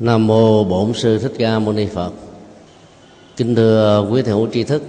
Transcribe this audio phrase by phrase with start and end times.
[0.00, 2.12] Nam mô Bổn sư Thích Ca Mâu Ni Phật.
[3.36, 4.82] Kính thưa quý thầy hữu tri thức.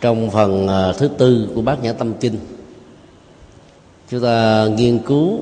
[0.00, 2.38] Trong phần à, thứ tư của Bát Nhã Tâm Kinh,
[4.10, 5.40] chúng ta nghiên cứu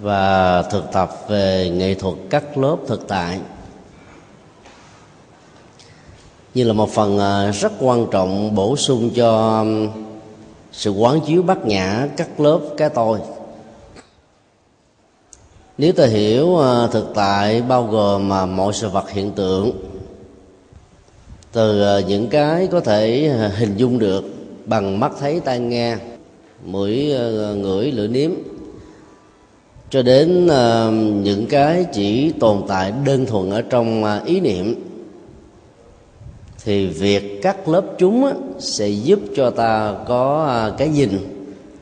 [0.00, 3.40] và thực tập về nghệ thuật cắt lớp thực tại
[6.54, 9.64] như là một phần à, rất quan trọng bổ sung cho
[10.72, 13.18] sự quán chiếu bát nhã cắt lớp cái tôi
[15.78, 19.70] nếu ta hiểu à, thực tại bao gồm mà mọi sự vật hiện tượng,
[21.52, 24.24] từ à, những cái có thể à, hình dung được
[24.64, 25.96] bằng mắt thấy, tai nghe,
[26.64, 27.14] mũi
[27.56, 28.30] ngửi, lưỡi nếm,
[29.90, 30.46] cho đến
[31.22, 34.74] những cái chỉ tồn tại đơn thuần ở trong ý niệm,
[36.64, 41.18] thì việc cắt lớp chúng sẽ giúp cho ta có cái nhìn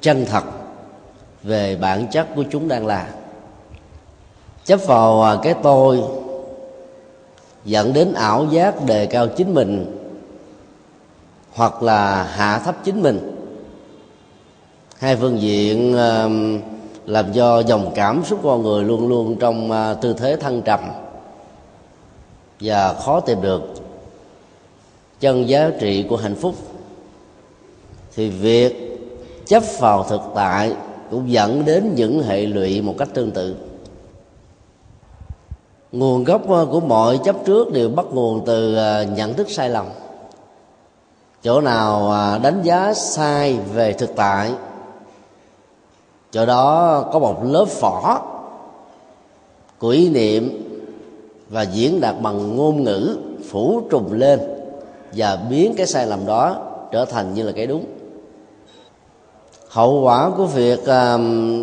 [0.00, 0.45] chân thật
[1.42, 3.09] về bản chất của chúng đang là
[4.70, 6.01] chấp vào à, cái tôi,
[7.65, 9.96] dẫn đến ảo giác đề cao chính mình,
[11.52, 13.37] hoặc là hạ thấp chính mình.
[14.99, 16.29] Hai phương diện à,
[17.07, 20.80] làm cho dòng cảm xúc con người luôn luôn trong à, tư thế thăng trầm
[22.60, 23.62] và khó tìm được.
[25.21, 26.55] Chân giá trị của hạnh phúc.
[28.16, 29.01] Thì việc
[29.46, 30.73] chấp vào thực tại
[31.10, 33.57] cũng dẫn đến những hệ lụy một cách tương tự
[35.93, 39.69] nguồn gốc ờ, của mọi chấp trước đều bắt nguồn từ ờ, nhận thức sai
[39.69, 39.87] lầm.
[41.43, 44.52] Chỗ nào ờ, đánh giá sai về thực tại,
[46.30, 48.23] chỗ đó có một lớp vỏ
[49.79, 50.66] của ý niệm
[51.49, 53.18] và diễn đạt bằng ngôn ngữ
[53.49, 54.41] phủ trùng lên
[55.13, 56.57] và biến cái sai lầm đó
[56.93, 57.85] trở thành như là cái đúng.
[59.68, 60.80] Hậu quả của việc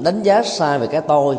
[0.03, 1.37] đánh giá sai về cái tôi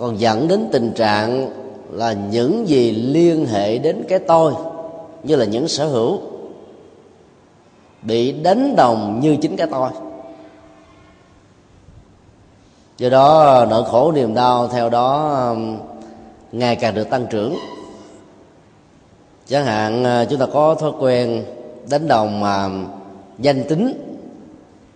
[0.00, 1.50] còn dẫn đến tình trạng
[1.90, 4.52] là những gì liên hệ đến cái tôi,
[5.22, 6.20] như là những sở hữu,
[8.02, 9.90] bị đánh đồng như chính cái tôi.
[12.98, 15.78] Do đó, nỗi khổ niềm đau theo đó um,
[16.52, 17.56] ngày càng được tăng trưởng.
[19.48, 21.44] Chẳng hạn à, chúng ta có thói quen
[21.90, 22.68] đánh đồng mà
[23.38, 24.16] danh tính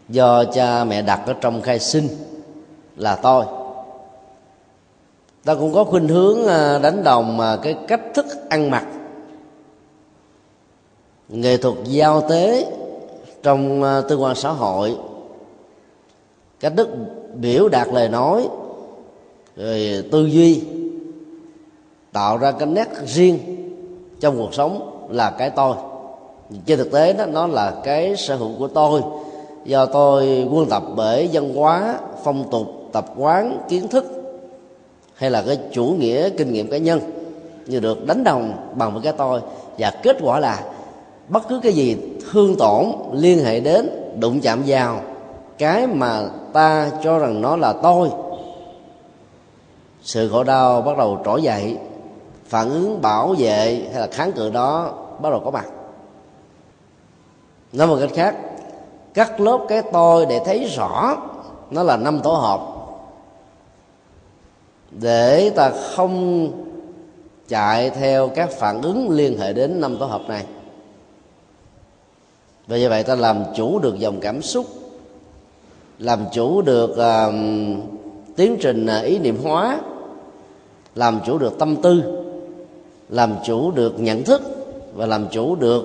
[0.08, 2.08] do cha mẹ đặt ở trong khai sinh
[2.96, 3.44] là tôi
[5.44, 8.86] ta cũng có khuynh hướng à, đánh đồng mà cái cách thức ăn mặc.
[11.28, 12.66] Nghệ thuật giao tế
[13.42, 14.96] trong à, tư quan xã hội.
[16.60, 16.88] Cách thức
[17.34, 18.48] biểu đạt lời nói,
[19.56, 20.62] rồi tư duy.
[22.12, 23.38] Tạo ra cái nét riêng
[24.20, 25.76] trong cuộc sống là cái tôi.
[26.66, 29.02] Trên thực tế đó, nó là cái sở hữu của tôi.
[29.64, 34.23] Do tôi quân tập bởi văn hóa, phong tục, tập quán, kiến thức
[35.14, 37.00] hay là cái chủ nghĩa kinh nghiệm cá nhân
[37.66, 39.40] như được đánh đồng bằng với cái tôi
[39.78, 40.64] và kết quả là
[41.28, 41.96] bất cứ cái gì
[42.30, 45.00] thương tổn liên hệ đến đụng chạm vào
[45.58, 46.22] cái mà
[46.52, 48.10] ta cho rằng nó là tôi.
[50.02, 51.76] Sự khổ đau bắt đầu trỗi dậy,
[52.46, 55.66] phản ứng bảo vệ hay là kháng cự đó bắt đầu có mặt.
[57.72, 58.36] Nói một cách khác,
[59.14, 61.16] cắt lớp cái tôi để thấy rõ
[61.70, 62.73] nó là năm tổ hợp
[65.00, 66.50] để ta không
[67.48, 70.44] chạy theo các phản ứng liên hệ đến năm tổ hợp này.
[72.66, 74.66] Và như vậy ta làm chủ được dòng cảm xúc
[75.98, 77.34] làm chủ được uh,
[78.36, 79.80] tiến trình uh, ý niệm hóa
[80.94, 82.02] làm chủ được tâm tư
[83.08, 84.42] làm chủ được nhận thức
[84.94, 85.84] và làm chủ được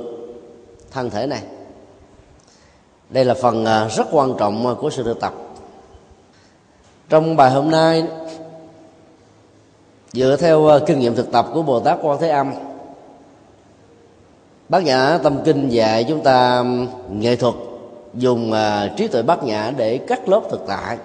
[0.92, 1.42] thân thể này.
[3.10, 5.34] Đây là phần uh, rất quan trọng à, của sự thực tập.
[7.10, 8.08] Trong bài hôm nay
[10.14, 12.52] dựa theo ờ, kinh nghiệm thực tập của bồ tát quan thế âm,
[14.70, 16.64] bát nhã tâm kinh dạy chúng ta
[17.12, 17.54] nghệ thuật
[18.14, 20.98] dùng ờ, trí tuệ bát nhã để cắt lớp thực tại.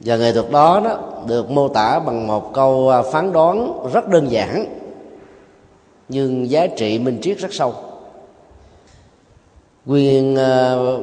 [0.00, 4.08] Và nghệ thuật đó đó được mô tả bằng một câu ờ, phán đoán rất
[4.08, 4.80] đơn giản,
[6.08, 7.74] nhưng giá trị minh triết rất sâu.
[9.86, 10.36] Nguyên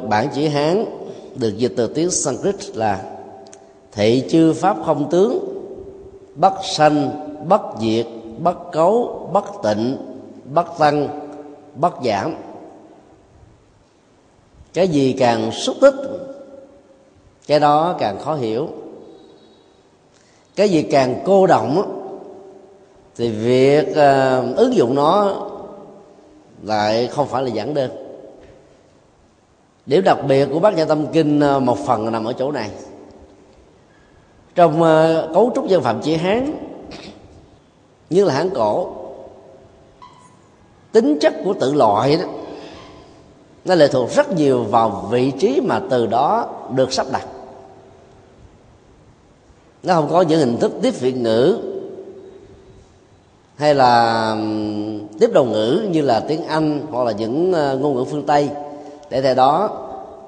[0.09, 0.85] bản chữ hán
[1.35, 3.10] được dịch từ tiếng sanskrit là
[3.91, 5.39] thị chư pháp không tướng
[6.35, 7.11] bất sanh
[7.47, 8.07] bất diệt
[8.39, 9.97] bất cấu bất tịnh
[10.53, 11.07] bất tăng
[11.75, 12.35] bất giảm.
[14.73, 15.95] Cái gì càng xúc tích
[17.47, 18.67] cái đó càng khó hiểu.
[20.55, 21.97] Cái gì càng cô động
[23.15, 25.35] thì việc uh, ứng dụng nó
[26.63, 27.91] lại không phải là giản đơn.
[29.85, 32.69] Điểm đặc biệt của bát nhã tâm kinh ờ, một phần nằm ở chỗ này
[34.55, 36.53] trong uh, cấu trúc dân phạm chữ hán
[38.09, 38.89] như là hán cổ
[40.91, 42.23] tính chất của tự loại đó
[43.65, 47.25] nó lệ thuộc rất nhiều vào vị trí mà từ đó được sắp đặt.
[49.83, 51.57] Nó không có những hình thức tiếp việt ngữ
[53.55, 54.35] hay là
[55.19, 58.49] tiếp đầu ngữ như là tiếng anh hoặc là những ờ, ngôn ngữ phương tây.
[59.09, 59.69] Để theo đó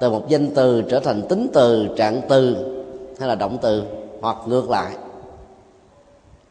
[0.00, 2.56] từ một danh từ trở thành tính từ trạng từ
[3.18, 3.82] hay là động từ
[4.24, 4.96] hoặc ngược lại.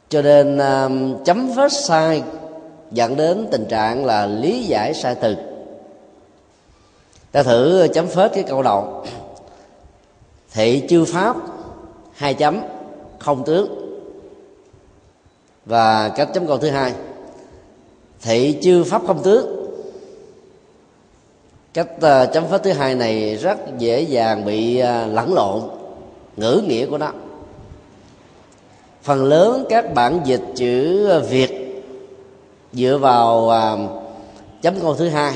[0.09, 0.89] Cho nên à,
[1.25, 2.23] chấm phết sai
[2.91, 5.35] dẫn đến tình trạng là lý giải sai từ.
[7.31, 9.05] Ta thử chấm phết cái câu đầu.
[10.53, 11.35] Thị chư pháp
[12.13, 12.61] hai chấm
[13.19, 13.97] không tướng.
[15.65, 16.93] Và cách chấm câu thứ hai.
[18.21, 19.65] Thị chư pháp không tướng.
[21.73, 25.61] Cách uh, chấm phết thứ hai này rất dễ dàng bị uh, lẫn lộn
[26.37, 27.11] ngữ nghĩa của nó
[29.03, 31.83] phần lớn các bản dịch chữ việt
[32.73, 33.75] dựa vào à,
[34.61, 35.33] chấm câu thứ hai.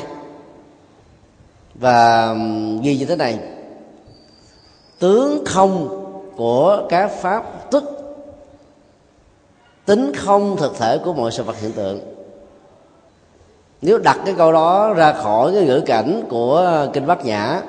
[1.75, 2.33] Và
[2.83, 3.39] ghi như thế này.
[4.99, 6.03] Tướng không
[6.37, 7.83] của các pháp tức,
[9.85, 11.99] tính không thực thể của mọi sự vật hiện tượng.
[13.81, 17.61] Nếu đặt cái câu đó ra khỏi cái ngữ cảnh của kinh bát nhã,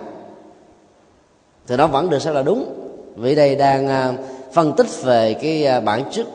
[1.66, 2.74] thì nó vẫn được xem là đúng.
[3.16, 4.12] Vì đây đang à,
[4.58, 6.26] phân tích về cái à, bản chất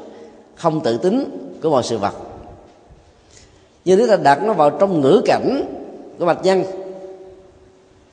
[0.56, 2.14] không tự tính của mọi sự vật.
[3.86, 5.64] Như nếu ta đặt nó vào trong ngữ cảnh
[6.20, 6.64] của bạch nhân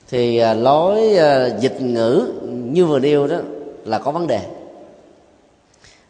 [0.09, 3.37] thì à, lối à, dịch ngữ như vừa nêu đó
[3.85, 4.39] là có vấn đề.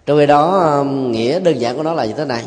[0.06, 2.44] Trong khi đó nghĩa đơn giản của nó là như thế này.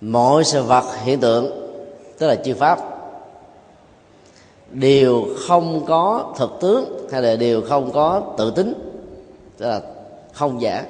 [0.00, 1.70] Mọi sự vật hiện tượng,
[2.18, 2.78] tức là chư pháp,
[4.70, 8.91] đều không có thực tướng hay là đều không có tự tính
[9.62, 9.80] tức là
[10.32, 10.84] không giả.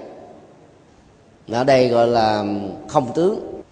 [1.52, 2.44] Ở đây gọi là
[2.88, 3.62] không tướng.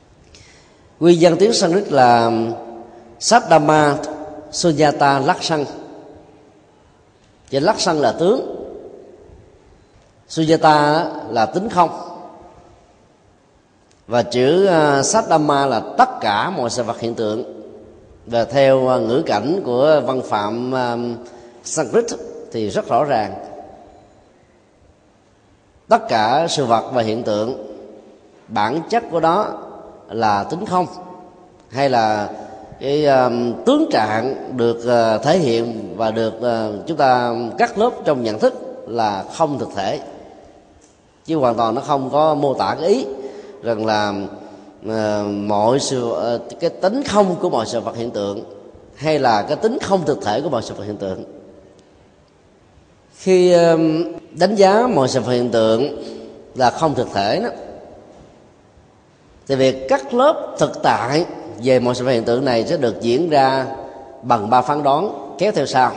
[1.00, 2.31] Nguyên dân tiếng sanskrit là
[3.19, 3.99] Saddama
[4.50, 5.64] Sunyata Lakshang.
[7.50, 8.56] Vậy Lakshang là tướng.
[10.29, 11.91] Sunyata là tính không.
[14.06, 17.62] Và chữ à, uh, Saddama là tất cả mọi sự vật hiện tượng.
[18.26, 20.97] Và theo à, ngữ cảnh của văn phạm à,
[21.64, 22.05] Sanskrit
[22.52, 23.50] thì rất rõ ràng
[25.90, 27.66] tất cả sự vật và hiện tượng
[28.48, 29.48] bản chất của đó
[30.08, 30.87] là tính không
[31.69, 32.28] hay là
[32.81, 33.32] cái uh,
[33.66, 38.38] tướng trạng được uh, thể hiện và được uh, chúng ta cắt lớp trong nhận
[38.38, 40.00] thức là không thực thể.
[41.25, 43.06] Chứ hoàn toàn nó không có mô tả cái ý
[43.62, 44.14] rằng là
[44.87, 48.44] uh, mọi sự uh, cái tính không của mọi sự vật hiện tượng
[48.96, 51.39] hay là cái tính không thực thể của mọi sự vật hiện tượng
[53.20, 53.55] khi
[54.31, 56.02] đánh giá mọi sự hiện tượng
[56.55, 57.49] là không thực thể đó,
[59.49, 61.26] thì việc cắt lớp thực tại
[61.62, 63.67] về mọi sự hiện tượng này sẽ được diễn ra
[64.22, 65.93] bằng ba phán đoán kéo theo sau.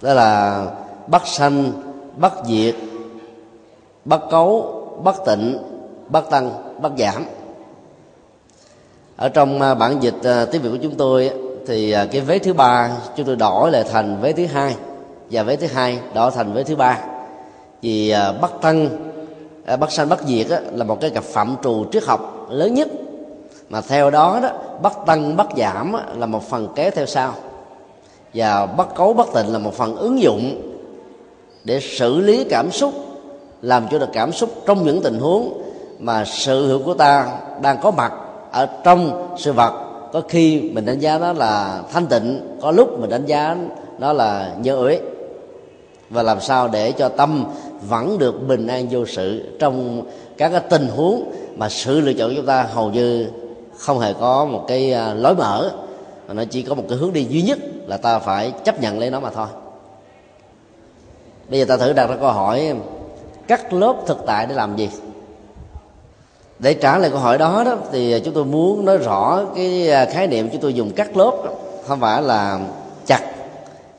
[0.00, 0.64] Đó là
[1.06, 1.72] bất sanh,
[2.16, 2.74] bất diệt,
[4.04, 5.58] bất cấu, bất tịnh,
[6.08, 6.50] bất tăng,
[6.82, 7.24] bất giảm.
[9.16, 11.30] Ở trong à, bản dịch à, tiếng việt của chúng tôi
[11.66, 14.76] thì à, cái vế thứ ba chúng tôi đổi lại thành vế thứ hai
[15.30, 16.98] và vế thứ hai đổi thành vế thứ ba.
[17.82, 18.88] Vì à, bất tăng
[19.64, 22.88] à, bất sanh bất diệt là một cái cặp phạm trù triết học lớn nhất.
[23.68, 24.50] Mà theo đó đó
[24.82, 27.34] bất tăng bất giảm là một phần kéo theo sau.
[28.34, 30.72] Và bất cấu bất tịnh là một phần ứng dụng
[31.64, 32.92] để xử lý cảm xúc,
[33.62, 35.62] làm cho được cảm xúc trong những tình huống
[35.98, 38.12] mà sự hữu của ta đang có mặt
[38.50, 39.72] ở trong sự vật.
[40.12, 43.56] Có khi mình đánh giá nó là thanh tịnh, có lúc mình đánh giá
[43.98, 45.00] nó là nhớ uế
[46.10, 47.44] và làm sao để cho tâm
[47.88, 50.02] vẫn được bình an vô sự trong
[50.36, 53.30] các cái tình huống mà sự lựa chọn của chúng ta hầu như
[53.78, 55.70] không hề có một cái à, lối mở.
[56.28, 58.98] Mà nó chỉ có một cái hướng đi duy nhất là ta phải chấp nhận
[58.98, 59.46] lấy nó mà thôi.
[61.48, 62.74] Bây giờ ta thử đặt ra câu hỏi,
[63.48, 64.90] cắt lớp thực tại để làm gì?
[66.58, 70.04] Để trả lời câu hỏi đó đó, thì chúng tôi muốn nói rõ cái à,
[70.04, 71.32] khái niệm chúng tôi dùng cắt lớp
[71.86, 72.60] không phải là
[73.06, 73.20] chặt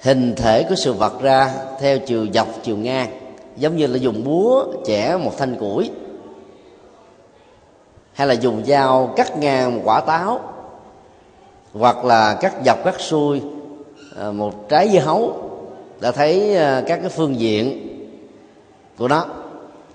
[0.02, 3.10] hình thể của sự vật ra theo chiều dọc chiều ngang,
[3.58, 5.92] giống như là dùng búa chẻ một thanh củi.
[8.14, 10.40] Hay là dùng dao cắt ngang một quả táo,
[11.74, 13.42] hoặc là cắt dọc cắt xuôi
[14.20, 15.34] à, một trái dưa hấu.
[16.00, 17.88] Đã thấy à, các cái phương diện
[18.98, 19.26] của nó.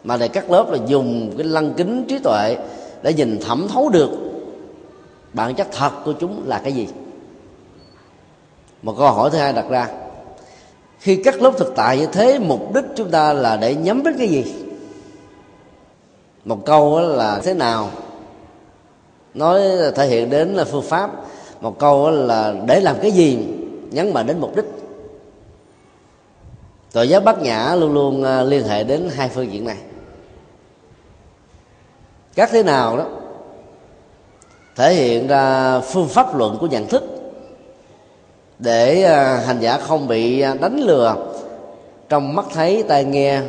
[0.05, 2.57] Mà để cắt lớp là dùng cái lăng kính trí tuệ
[3.03, 4.11] để nhìn thẩm thấu được
[5.33, 6.89] bản chất thật của chúng là cái gì
[8.83, 9.89] một câu hỏi thứ hai đặt ra.
[10.99, 14.15] Khi cắt lớp thực tại như thế, mục đích chúng ta là để nhắm đến
[14.19, 14.55] cái gì?
[16.45, 17.91] Một câu là thế nào?
[19.35, 19.61] Nói
[19.95, 21.11] thể hiện đến là phương pháp.
[21.61, 23.39] Một câu là để làm cái gì?
[23.91, 24.65] Nhấn mạnh đến mục đích.
[26.93, 29.77] Tội giáo bát nhã luôn luôn à, liên hệ đến hai phương diện này.
[32.35, 33.05] Các thế nào đó?
[34.77, 37.16] Thể hiện ra phương pháp luận của nhận thức
[38.59, 41.17] để à, hành giả không bị à, đánh lừa.
[42.09, 43.41] Trong mắt thấy tai nghe,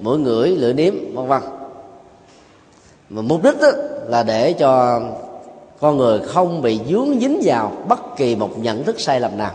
[0.00, 1.42] mũi ngửi, lưỡi nếm, vân vân.
[3.10, 3.68] Mà mục đích đó
[4.06, 5.00] là để cho
[5.80, 9.52] con người không bị dướng dính vào bất kỳ một nhận thức sai lầm nào.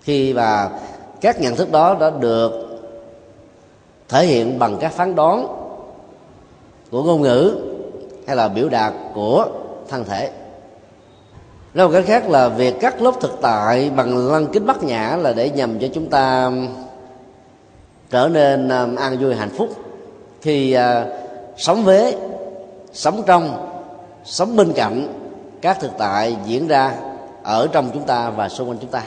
[0.00, 0.70] Khi mà
[1.20, 2.52] các nhận thức đó đã được
[4.08, 5.46] thể hiện bằng các phán đoán
[6.90, 7.56] của ngôn ngữ
[8.26, 9.46] hay là biểu đạt của
[9.88, 10.30] thân thể
[11.74, 15.16] nói một cách khác là việc cắt lớp thực tại bằng lăng kính bắt nhã
[15.16, 16.68] là để nhằm cho chúng ta um,
[18.10, 19.68] trở nên um, an vui hạnh phúc.
[20.42, 21.08] Khi à, uh,
[21.56, 22.14] sống vế
[22.92, 23.70] sống trong
[24.24, 25.08] sống bên cạnh
[25.60, 26.94] các thực tại diễn ra
[27.42, 29.02] ở trong chúng ta và xung quanh chúng ta.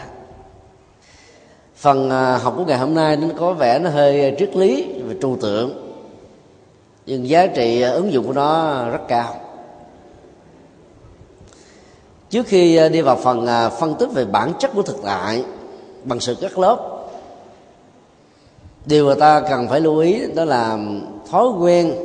[1.76, 5.14] Phần à, học của ngày hôm nay nó có vẻ nó hơi triết lý và
[5.22, 5.94] trừu tượng
[7.06, 9.36] nhưng giá trị uh, ứng dụng của nó rất cao
[12.30, 15.44] trước khi à, đi vào phần à, phân tích về bản chất của thực tại
[16.04, 16.98] bằng sự cắt lớp
[18.86, 20.78] điều người ta cần phải lưu ý đó là
[21.32, 21.96] thói quen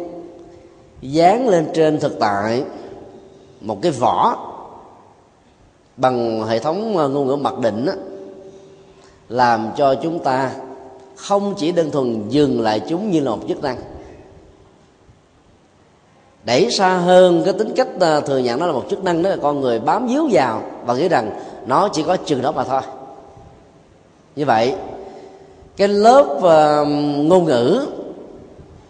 [1.00, 2.64] dán lên trên thực tại
[3.60, 4.36] một cái vỏ
[5.96, 7.92] bằng hệ thống à, ngôn ngữ mặc định đó,
[9.28, 10.50] làm cho chúng ta
[11.16, 13.76] không chỉ đơn thuần dừng lại chúng như là một chức năng
[16.44, 19.30] đẩy xa hơn cái tính cách ờ, thừa nhận nó là một chức năng đó
[19.30, 21.30] là con người bám víu vào và nghĩ rằng
[21.66, 22.80] nó chỉ có chừng đó mà thôi.
[24.36, 24.74] Như vậy
[25.76, 26.88] cái lớp uh,
[27.26, 27.86] ngôn ngữ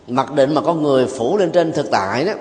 [0.07, 2.33] mặc định mà con người phủ lên trên thực tại đó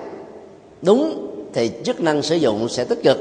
[0.82, 3.18] đúng thì chức năng sử dụng sẽ tích cực.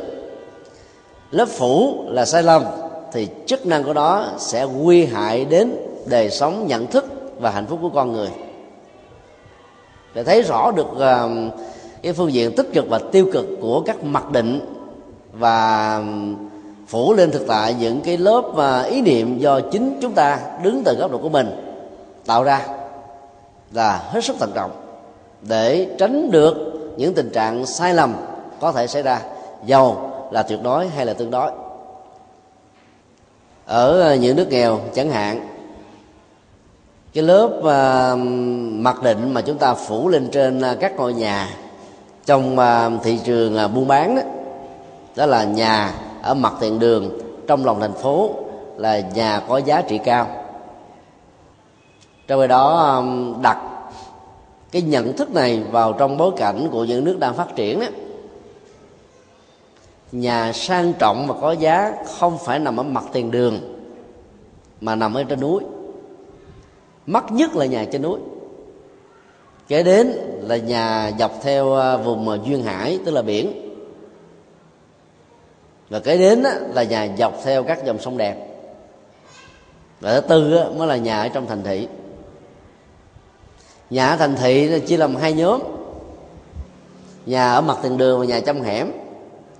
[1.31, 2.63] Lớp phủ là sai lầm
[3.12, 7.05] thì chức năng của đó sẽ nguy hại đến đời sống nhận thức
[7.39, 8.29] và hạnh phúc của con người.
[10.13, 11.53] Để thấy rõ được uh,
[12.01, 14.60] cái phương diện tích cực và tiêu cực của các mặc định
[15.34, 16.03] và
[16.88, 20.84] phủ lên thực tại những cái lớp và ý niệm do chính chúng ta đứng
[20.86, 21.48] từ góc độ của mình
[22.25, 22.67] tạo ra
[23.74, 24.72] là hết sức thận trọng
[25.41, 26.55] để tránh được
[26.98, 28.15] những tình trạng sai lầm
[28.60, 29.22] có thể xảy ra
[29.65, 31.51] giàu là tuyệt đối hay là tương đối.
[33.65, 35.48] Ở ờ, những nước nghèo chẳng hạn
[37.13, 38.20] cái lớp uh,
[38.72, 41.50] mặc định mà chúng ta phủ lên trên ờ, các ngôi nhà
[42.25, 44.22] trong à, thị trường à, buôn bán đó
[45.16, 47.10] đó là nhà ở mặt tiền đường
[47.48, 48.36] trong lòng thành phố
[48.78, 50.28] là nhà có giá trị cao.
[52.28, 52.94] Trong khi đó à,
[53.42, 53.58] đặt
[54.72, 57.86] cái nhận thức này vào trong bối cảnh của những nước đang phát triển đó,
[60.12, 63.60] nhà sang trọng và có giá không phải nằm ở mặt tiền đường,
[64.82, 65.63] mà nằm ở trên núi.
[67.06, 68.20] Mắc nhất là nhà trên núi
[69.72, 70.12] kế đến
[70.42, 73.72] là nhà dọc theo à, vùng à, duyên hải, tức là biển.
[75.90, 78.36] Và kế đến là nhà dọc theo các dòng sông đẹp.
[80.00, 81.88] Và thứ tư mới là nhà ở trong thành thị.
[83.90, 85.62] Nhà ở thành thị chia làm hai nhóm.
[87.25, 88.92] Nhà ở mặt tiền đường và nhà trong hẻm.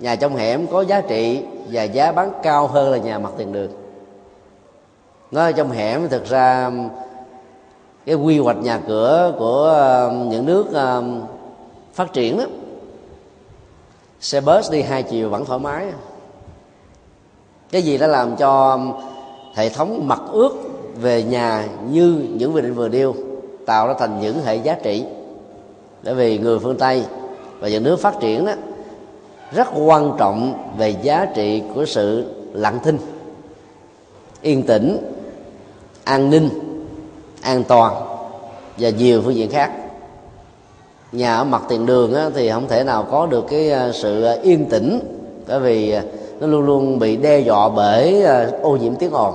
[0.00, 3.52] Nhà trong hẻm có giá trị và giá bán cao hơn là nhà mặt tiền
[3.52, 3.72] đường.
[5.30, 6.70] Nó trong hẻm thực ra
[8.06, 11.02] cái quy hoạch nhà cửa của ờ, những nước ờ,
[11.94, 12.44] phát triển đó,
[14.20, 15.86] xe bus đi hai chiều vẫn thoải mái.
[17.70, 18.80] Cái gì đã làm cho
[19.54, 20.52] hệ thống mặt ước
[20.96, 23.14] về nhà như những quy định vừa nêu,
[23.66, 25.04] tạo ra thành những hệ giá trị.
[26.04, 27.04] Bởi vì người phương tây
[27.60, 28.52] và những nước phát triển đó,
[29.52, 32.98] rất quan trọng về giá trị của sự lặng thinh,
[34.42, 34.98] yên tĩnh,
[36.04, 36.71] an ninh
[37.42, 37.94] an toàn
[38.78, 39.70] và nhiều phương diện khác.
[41.12, 44.22] Nhà ở mặt tiền đường á, thì không thể nào có được cái ờ, sự
[44.22, 45.00] ờ, yên tĩnh
[45.48, 46.02] bởi vì ờ,
[46.40, 48.24] nó luôn luôn bị đe dọa bởi
[48.62, 49.34] ô nhiễm tiếng ồn.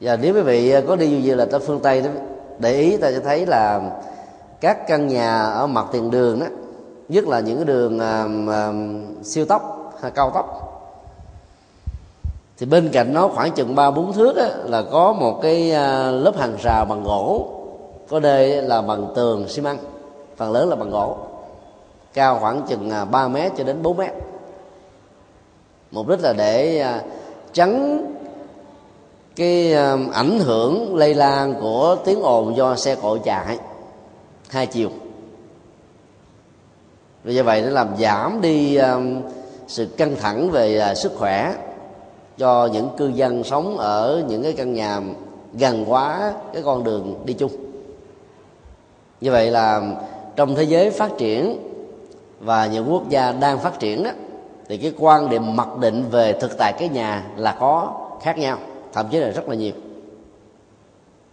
[0.00, 2.10] Và nếu quý vị có đi du là tới phương tây đó
[2.58, 3.80] để ý ta sẽ thấy là
[4.60, 6.46] các căn nhà ở mặt tiền đường đó
[7.08, 10.65] nhất là những cái đường uh, uh, siêu tốc hay cao tốc
[12.58, 16.10] thì bên cạnh nó khoảng chừng ba bốn thước á, là có một cái à,
[16.10, 17.50] lớp hàng rào bằng gỗ.
[18.08, 19.78] Có đây là bằng tường xi măng.
[20.36, 21.16] Phần lớn là bằng gỗ.
[22.14, 24.12] Cao khoảng chừng à, 3 mét cho đến 4 mét.
[25.90, 27.02] Mục đích là để à,
[27.52, 28.06] tránh
[29.36, 29.74] cái
[30.12, 33.58] ảnh hưởng lây lan của tiếng ồn do xe cộ chạy
[34.48, 34.90] hai chiều.
[37.24, 38.78] Vì vậy nó làm giảm đi
[39.66, 41.54] sự căng thẳng về sức khỏe
[42.38, 45.00] cho những cư dân sống ở những cái căn nhà
[45.54, 47.50] gần quá cái con đường đi chung.
[49.20, 49.82] Như vậy là
[50.36, 51.58] trong thế giới phát triển
[52.40, 54.10] và những quốc gia đang phát triển đó
[54.68, 58.58] thì cái quan điểm mặc định về thực tại cái nhà là có khác nhau,
[58.92, 59.72] thậm chí là rất là nhiều.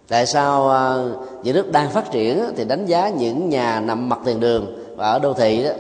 [0.08, 0.96] Tại sao à,
[1.44, 5.08] những nước đang phát triển thì đánh giá những nhà nằm mặt tiền đường và
[5.12, 5.72] ở đô thị đó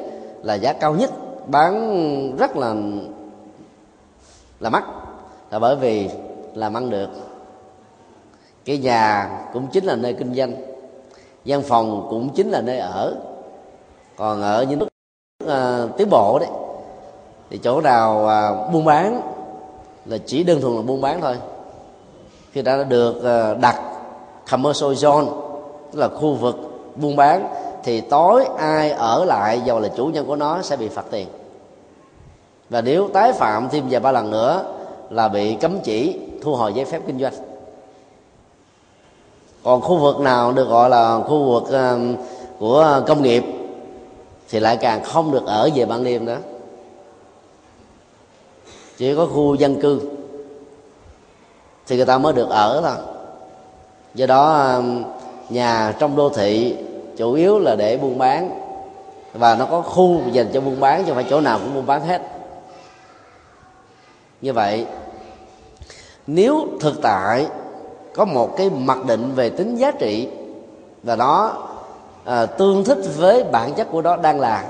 [0.44, 1.12] là giá cao nhất,
[1.48, 2.76] bán rất là
[4.60, 4.84] là mắc
[5.54, 6.10] là bởi vì
[6.54, 7.10] làm ăn được.
[8.66, 10.54] Cái nhà cũng chính là nơi kinh doanh.
[11.46, 13.16] Văn phòng cũng chính là nơi ở.
[14.18, 14.88] Còn ở những nước
[15.44, 16.50] uh, à, tiến bộ đấy
[17.50, 19.22] thì chỗ nào uh, buôn bán
[20.06, 21.36] là chỉ đơn thuần là buôn bán thôi.
[22.52, 23.82] Khi đã được uh, đặt
[24.52, 25.28] commercial zone
[25.92, 26.56] tức là khu vực
[26.96, 27.48] buôn bán
[27.84, 31.28] thì tối ai ở lại dầu là chủ nhân của nó sẽ bị phạt tiền.
[32.70, 34.64] Và nếu tái phạm thêm vài ba lần nữa
[35.14, 37.34] là bị cấm chỉ thu hồi giấy phép kinh doanh.
[39.64, 42.16] Còn khu vực nào được gọi là khu vực um,
[42.60, 43.44] của công nghiệp
[44.50, 46.36] thì lại càng không được ở về ban đêm đó.
[48.98, 50.02] Chỉ có khu dân cư
[51.88, 53.06] thì người ta mới được ở thôi.
[54.16, 55.04] Do đó um,
[55.50, 56.78] nhà trong đô thị
[57.18, 58.60] chủ yếu là để buôn bán
[59.34, 61.86] và nó có khu dành cho buôn bán chứ không phải chỗ nào cũng buôn
[61.86, 62.22] bán hết.
[64.42, 64.86] Như vậy
[66.28, 67.48] nếu thực tại
[68.16, 70.28] có một cái mặc định về tính giá trị
[71.04, 71.54] và nó
[72.24, 74.66] à, tương thích với bản chất của nó đang là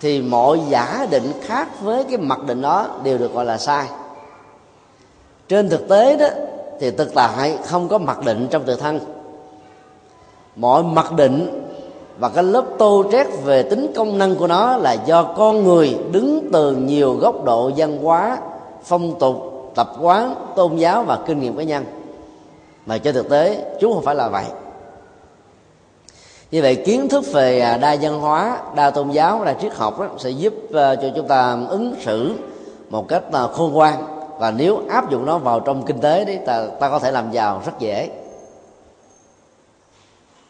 [0.00, 3.86] thì mọi giả định khác với cái mặc định đó đều được gọi là sai.
[5.48, 6.26] Trên thực tế đó
[6.80, 9.00] thì thực tại không có mặc định trong tự thân.
[10.56, 11.64] Mọi mặc định
[12.18, 15.98] và cái lớp tô trét về tính công năng của nó là do con người
[16.12, 18.38] đứng từ nhiều góc độ văn hóa
[18.82, 21.84] phong tục tập quán tôn giáo và kinh nghiệm cá nhân.
[22.86, 24.44] Mà trên thực tế chúng không phải là vậy.
[26.50, 30.00] Như vậy kiến thức về à, đa văn hóa đa tôn giáo đa triết học
[30.00, 32.34] đó, sẽ giúp à, cho chúng ta ứng xử
[32.90, 34.06] một cách à, khôn ngoan.
[34.38, 37.30] Và nếu áp dụng nó vào trong kinh tế đấy ta ta có thể làm
[37.32, 38.10] giàu rất dễ.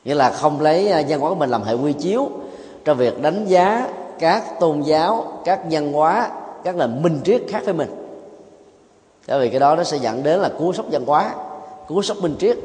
[0.05, 2.29] Nghĩa là không lấy văn hóa của mình làm hệ quy chiếu
[2.85, 6.31] trong việc đánh giá các tôn giáo các văn hóa
[6.65, 8.04] các nền minh triết khác với mình
[9.29, 11.35] bởi vì cái đó nó sẽ dẫn đến là cú sốc văn hóa,
[11.89, 12.57] cú sốc minh triết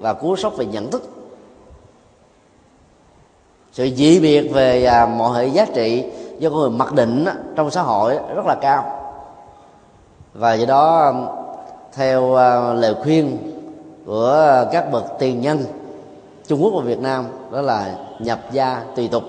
[0.00, 1.02] và cú sốc về nhận thức.
[3.72, 6.04] Sự dị biệt về à, mọi hệ giá trị
[6.38, 7.24] do con người mặc định
[7.56, 9.00] trong xã hội rất là cao.
[10.34, 11.12] Và do đó à,
[11.92, 13.38] theo à, lời khuyên
[14.06, 15.64] của các bậc tiền nhân
[16.46, 19.24] Trung Quốc và Việt Nam, đó là nhập gia tùy tục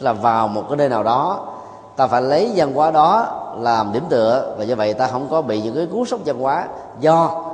[0.00, 1.53] là vào một cái nơi nào đó
[1.96, 5.42] ta phải lấy văn hóa đó làm điểm tựa và như vậy ta không có
[5.42, 6.68] bị những cái cú sốc văn hóa
[7.00, 7.44] do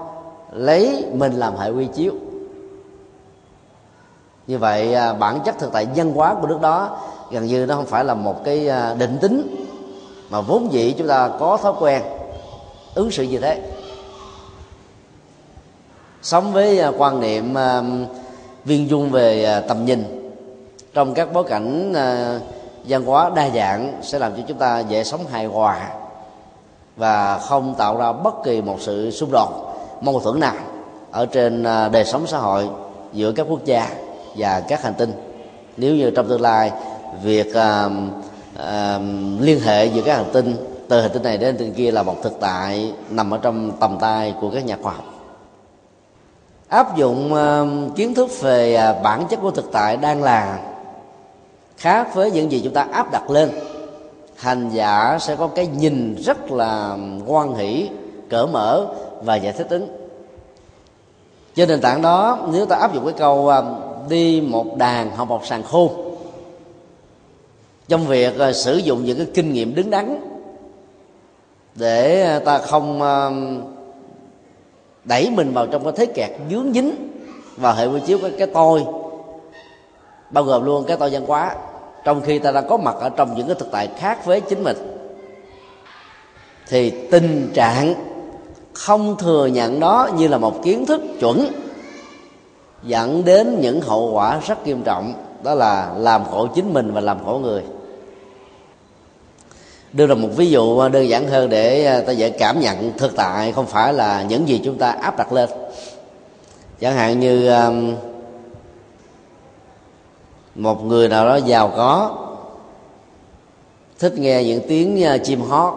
[0.53, 2.13] lấy mình làm hệ quy chiếu.
[4.47, 6.99] Như vậy à, bản chất thực tại văn hóa của nước đó
[7.31, 9.67] gần như nó không phải là một cái à, định tính
[10.31, 12.03] mà vốn dĩ chúng ta có thói quen
[12.95, 13.63] ứng xử như thế.
[16.23, 17.55] Sống với à, quan niệm
[18.65, 20.33] viên dung về tầm nhìn
[20.95, 21.95] trong các bối cảnh
[22.91, 25.89] văn hóa đa dạng sẽ làm cho chúng ta dễ sống hài hòa
[26.97, 29.49] và không tạo ra bất kỳ một sự xung đột
[30.01, 30.55] mâu thuẫn nào
[31.11, 32.69] ở trên à, đời sống xã hội
[33.13, 33.89] giữa các quốc gia
[34.37, 35.13] và các hành tinh.
[35.77, 36.73] Nếu như trong tương lai
[37.23, 37.93] việc uh,
[38.55, 39.03] uh,
[39.41, 40.57] liên hệ giữa các hành tinh
[40.89, 43.73] từ hành tinh này đến hành tinh kia là một thực tại nằm ở trong
[43.81, 45.05] tầm tay của các nhà khoa học.
[46.69, 50.59] Áp dụng uh, kiến thức về uh, bản chất của thực tại đang là
[51.81, 53.51] khác với những gì chúng ta áp đặt lên.
[54.37, 57.89] Hành giả sẽ có cái nhìn rất là quan hỷ
[58.31, 58.87] cỡ mở
[59.23, 59.97] và giải thích tính
[61.55, 63.63] trên nền tảng đó nếu ta áp dụng cái câu à,
[64.09, 66.17] đi một đàn học một sàn khôn
[67.89, 70.21] trong việc à, sử dụng những cái kinh nghiệm đứng đắn
[71.75, 73.01] để à, ta không
[75.05, 76.95] đẩy mình vào trong cái thế kẹt dướng dính
[77.57, 78.85] và hệ quy chiếu cái, cái tôi
[80.31, 81.55] bao gồm luôn cái tôi văn hóa
[82.05, 84.65] trong khi ta đang có mặt ở trong những cái thực tại khác với chính
[84.65, 84.77] mình,
[86.69, 87.95] thì tình trạng
[88.73, 91.47] không thừa nhận nó như là một kiến thức chuẩn,
[92.83, 97.01] dẫn đến những hậu quả rất nghiêm trọng, đó là làm khổ chính mình và
[97.01, 97.63] làm khổ người.
[99.93, 103.17] Đưa ra một ví dụ đơn giản hơn để à, ta dễ cảm nhận thực
[103.17, 105.51] tại không phải là những gì chúng ta áp đặt lên.
[106.81, 107.71] Chẳng hạn như à,
[110.55, 112.17] một người nào đó giàu có,
[113.99, 115.75] thích nghe những tiếng à, chim hót,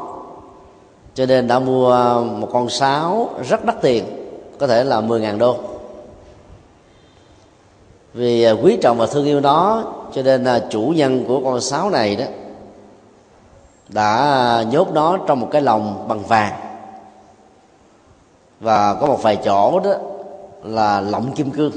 [1.13, 4.03] cho nên đã mua một con sáo rất đắt tiền,
[4.59, 5.57] có thể là 10.000 đô.
[8.13, 9.83] Vì à, quý trọng và thương yêu nó,
[10.13, 12.25] cho nên là chủ nhân của con sáo này đó
[13.89, 16.53] đã nhốt nó trong một cái lồng bằng vàng.
[18.59, 19.93] Và có một vài chỗ đó
[20.63, 21.71] là lọng kim cương.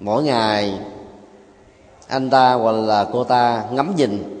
[0.00, 0.78] Mỗi ngày
[2.10, 4.40] anh ta hoặc là cô ta ngắm nhìn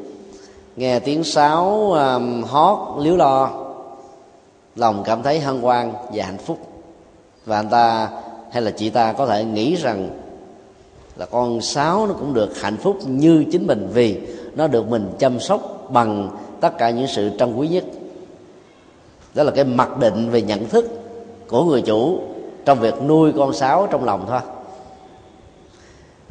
[0.76, 3.50] nghe tiếng sáo um, hót liếu lo.
[4.76, 6.58] Lòng cảm thấy hân hoan và hạnh phúc.
[7.46, 8.08] Và anh ta
[8.50, 10.08] hay là chị ta có thể nghĩ rằng
[11.16, 14.20] là con sáo nó cũng được hạnh phúc như chính mình vì
[14.54, 16.30] nó được mình chăm sóc bằng
[16.60, 17.84] tất cả những sự trân quý nhất.
[19.34, 20.86] Đó là cái mặc định về nhận thức
[21.48, 22.20] của người chủ
[22.64, 24.40] trong việc nuôi con sáo trong lòng thôi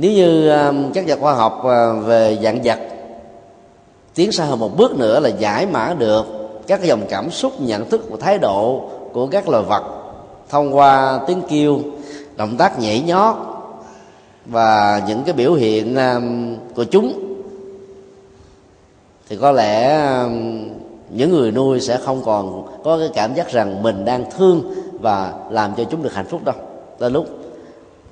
[0.02, 2.80] nếu như um, các nhà khoa học ờ, về dạng vật,
[4.16, 6.26] tiến xa hơn một bước nữa là giải mã được
[6.68, 9.84] các dòng cảm xúc, nhận thức và thái độ của các loài vật
[10.50, 11.80] thông qua tiếng kêu,
[12.36, 13.36] động tác nhảy nhót
[14.46, 17.36] và những cái biểu hiện um, của chúng.
[19.30, 20.70] Thì có lẽ um,
[21.10, 25.34] những người nuôi sẽ không còn có cái cảm giác rằng mình đang thương và
[25.50, 26.56] làm cho chúng được hạnh phúc đâu.
[27.00, 27.39] Tới lúc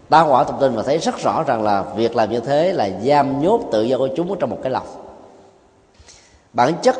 [0.10, 2.90] ta hỏa thông tin và thấy rất rõ rằng là việc làm như thế là
[3.04, 4.88] giam nhốt tự do của chúng trong một cái lồng
[6.54, 6.96] bản chất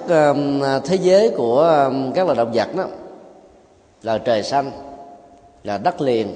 [0.86, 2.84] thế giới của các loài động vật đó
[4.04, 4.72] là trời xanh,
[5.64, 6.34] là đất liền,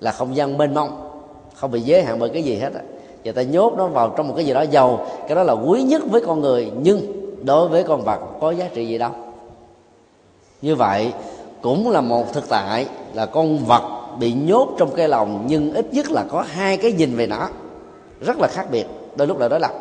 [0.00, 1.10] là không gian mênh mông,
[1.54, 2.80] không bị giới hạn bởi cái gì hết á.
[3.24, 5.82] Và ta nhốt nó vào trong một cái gì đó giàu, cái đó là quý
[5.82, 7.00] nhất với con người, nhưng
[7.44, 9.10] đối với con vật có giá trị gì đâu.
[10.62, 11.12] Như vậy
[11.62, 15.94] cũng là một thực tại là con vật bị nhốt trong cái lòng nhưng ít
[15.94, 17.48] nhất là có hai cái nhìn về nó
[18.20, 18.86] rất là khác biệt.
[19.16, 19.72] Đôi lúc là đối lập.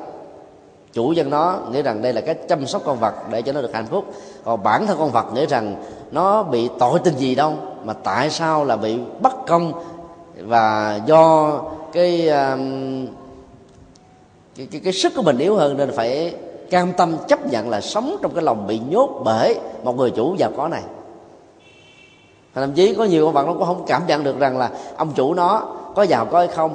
[0.93, 3.61] Chủ dân nó nghĩ rằng đây là cái chăm sóc con vật để cho nó
[3.61, 4.05] được hạnh phúc.
[4.43, 8.29] Còn bản thân con vật nghĩ rằng nó bị tội tình gì đâu mà tại
[8.29, 9.73] sao là bị bất công?
[10.41, 11.51] Và do
[11.93, 13.07] cái um,
[14.55, 16.35] cái, cái, cái sức của mình yếu hơn nên phải
[16.69, 20.35] cam tâm chấp nhận là sống trong cái lòng bị nhốt bởi một người chủ
[20.37, 20.81] giàu có này
[22.55, 25.11] thậm chí có nhiều con vật nó cũng không cảm nhận được rằng là ông
[25.15, 25.63] chủ nó
[25.95, 26.73] có giàu có hay không.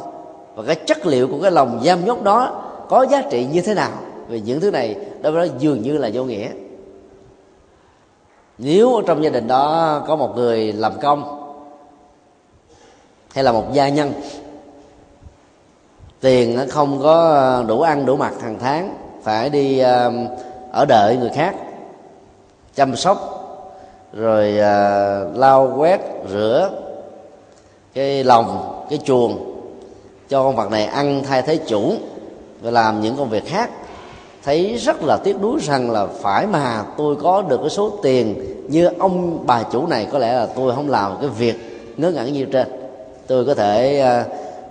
[0.55, 3.75] Và cái chất liệu của cái lòng giam nhốt đó có giá trị như thế
[3.75, 3.91] nào?
[4.29, 6.49] Vì những thứ này đối với nó dường như là vô nghĩa.
[8.59, 11.37] Nếu trong gia đình đó có một người làm công
[13.35, 14.13] hay là một gia nhân,
[16.21, 20.13] tiền nó không có đủ ăn đủ mặc hàng tháng, phải đi ờ,
[20.73, 21.55] ở đợi người khác,
[22.75, 23.40] chăm sóc
[24.13, 26.71] rồi à, lau quét rửa
[27.95, 29.39] cái lòng cái chuồng
[30.29, 31.93] cho con vật này ăn thay thế chủ
[32.61, 33.71] và làm những công việc khác.
[34.45, 38.35] Thấy rất là tiếc nuối rằng là phải mà tôi có được cái số tiền
[38.69, 41.57] như ông bà chủ này có lẽ là tôi không làm cái việc
[41.97, 42.69] ngớ ngẩn như trên.
[43.27, 44.25] Tôi có thể à,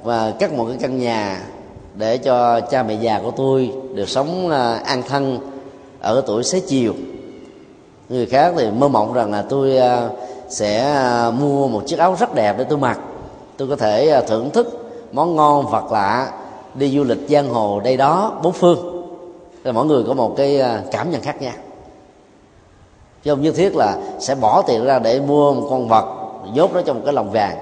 [0.04, 1.42] và cắt một cái căn nhà
[1.96, 5.40] để cho cha mẹ già của tôi được sống à, an thân
[6.00, 6.94] ở tuổi xế chiều
[8.10, 10.10] người khác thì mơ mộng rằng là tôi à,
[10.50, 13.00] sẽ à, mua một chiếc áo rất đẹp để tôi mặc.
[13.58, 16.32] Tôi có thể à, thưởng thức món ngon vật lạ
[16.74, 19.06] đi du lịch giang hồ đây đó, bốn phương.
[19.64, 21.54] Thì mỗi người có một cái cảm nhận khác nhau.
[23.24, 26.06] Chứ không nhất thiết là sẽ bỏ tiền ra để mua một con vật,
[26.54, 27.58] dốt nó trong một cái lồng vàng.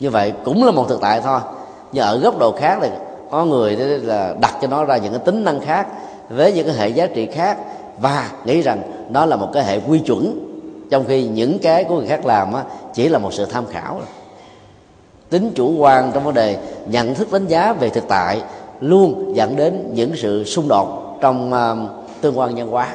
[0.00, 1.40] Như vậy cũng là một thực tại thôi.
[1.92, 2.88] Nhưng ở góc độ khác thì
[3.30, 5.86] có người là đặt cho nó ra những cái tính năng khác,
[6.28, 7.58] với những cái hệ giá trị khác
[7.98, 10.50] và nghĩ rằng nó là một cái hệ quy chuẩn
[10.90, 14.00] trong khi những cái của người khác làm á, chỉ là một sự tham khảo
[15.30, 18.42] tính chủ quan trong vấn đề nhận thức đánh giá về thực tại
[18.80, 21.74] luôn dẫn đến những sự xung đột trong à,
[22.20, 22.94] tương quan nhân hóa.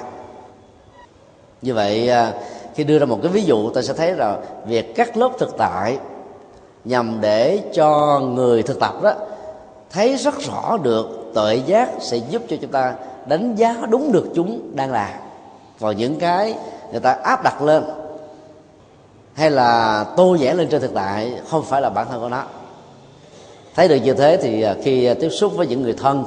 [1.62, 2.34] Như vậy à,
[2.76, 5.58] khi đưa ra một cái ví dụ ta sẽ thấy là việc cắt lớp thực
[5.58, 5.98] tại
[6.86, 9.14] nhằm để cho người thực tập đó
[9.92, 12.94] thấy rất rõ được tội giác sẽ giúp cho chúng ta
[13.30, 15.10] đánh giá đúng được chúng đang làm.
[15.80, 16.56] Vào những cái
[16.92, 17.84] người ta áp đặt lên
[19.34, 22.44] hay là tô vẽ lên trên thực tại không phải là bản thân của nó.
[23.76, 26.26] Thấy được như thế thì à, khi à, tiếp xúc với những người thân,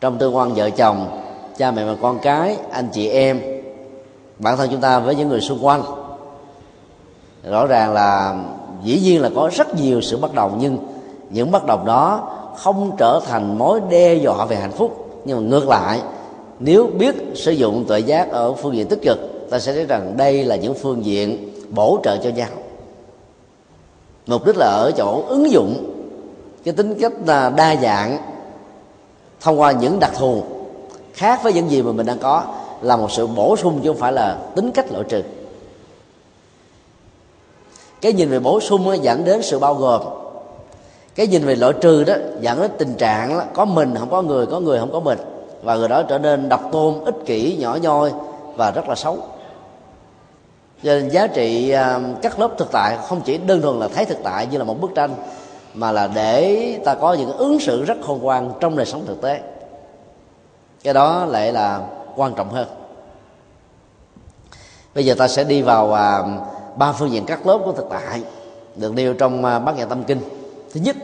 [0.00, 1.22] trong tương quan vợ chồng,
[1.56, 3.40] cha mẹ và con cái, anh chị em,
[4.38, 5.82] bản thân chúng ta với những người xung quanh,
[7.50, 8.36] rõ ràng là
[8.82, 10.78] dĩ nhiên là có rất nhiều sự bất đồng nhưng
[11.30, 15.48] những bất đồng đó không trở thành mối đe dọa về hạnh phúc nhưng mà
[15.48, 16.00] ngược lại,
[16.58, 19.18] nếu biết sử dụng tuệ giác ở phương diện tích cực,
[19.50, 22.48] ta sẽ thấy rằng đây là những phương diện bổ trợ cho nhau.
[24.26, 25.94] Mục đích là ở chỗ ứng dụng
[26.64, 27.12] cái tính cách
[27.56, 28.18] đa dạng
[29.40, 30.42] thông qua những đặc thù
[31.12, 32.44] khác với những gì mà mình đang có
[32.82, 35.22] là một sự bổ sung chứ không phải là tính cách loại trừ.
[38.00, 40.02] Cái nhìn về bổ sung dẫn đến sự bao gồm
[41.18, 44.22] cái nhìn về loại trừ đó dẫn đến tình trạng đó, có mình không có
[44.22, 45.18] người có người không có mình.
[45.62, 48.12] Và người đó trở nên độc tôn ích kỷ nhỏ nhoi
[48.56, 49.18] và rất là xấu.
[50.82, 54.04] Cho nên giá trị à, các lớp thực tại không chỉ đơn thuần là thấy
[54.04, 55.10] thực tại như là một bức tranh
[55.74, 59.22] mà là để ta có những ứng xử rất khôn ngoan trong đời sống thực
[59.22, 59.40] tế.
[60.84, 61.80] Cái đó lại là
[62.16, 62.68] quan trọng hơn.
[64.94, 66.22] Bây giờ ta sẽ đi vào à,
[66.76, 68.22] ba phương diện các lớp của thực tại
[68.76, 70.37] được nêu trong à, bát nhã tâm kinh
[70.72, 70.96] thứ nhất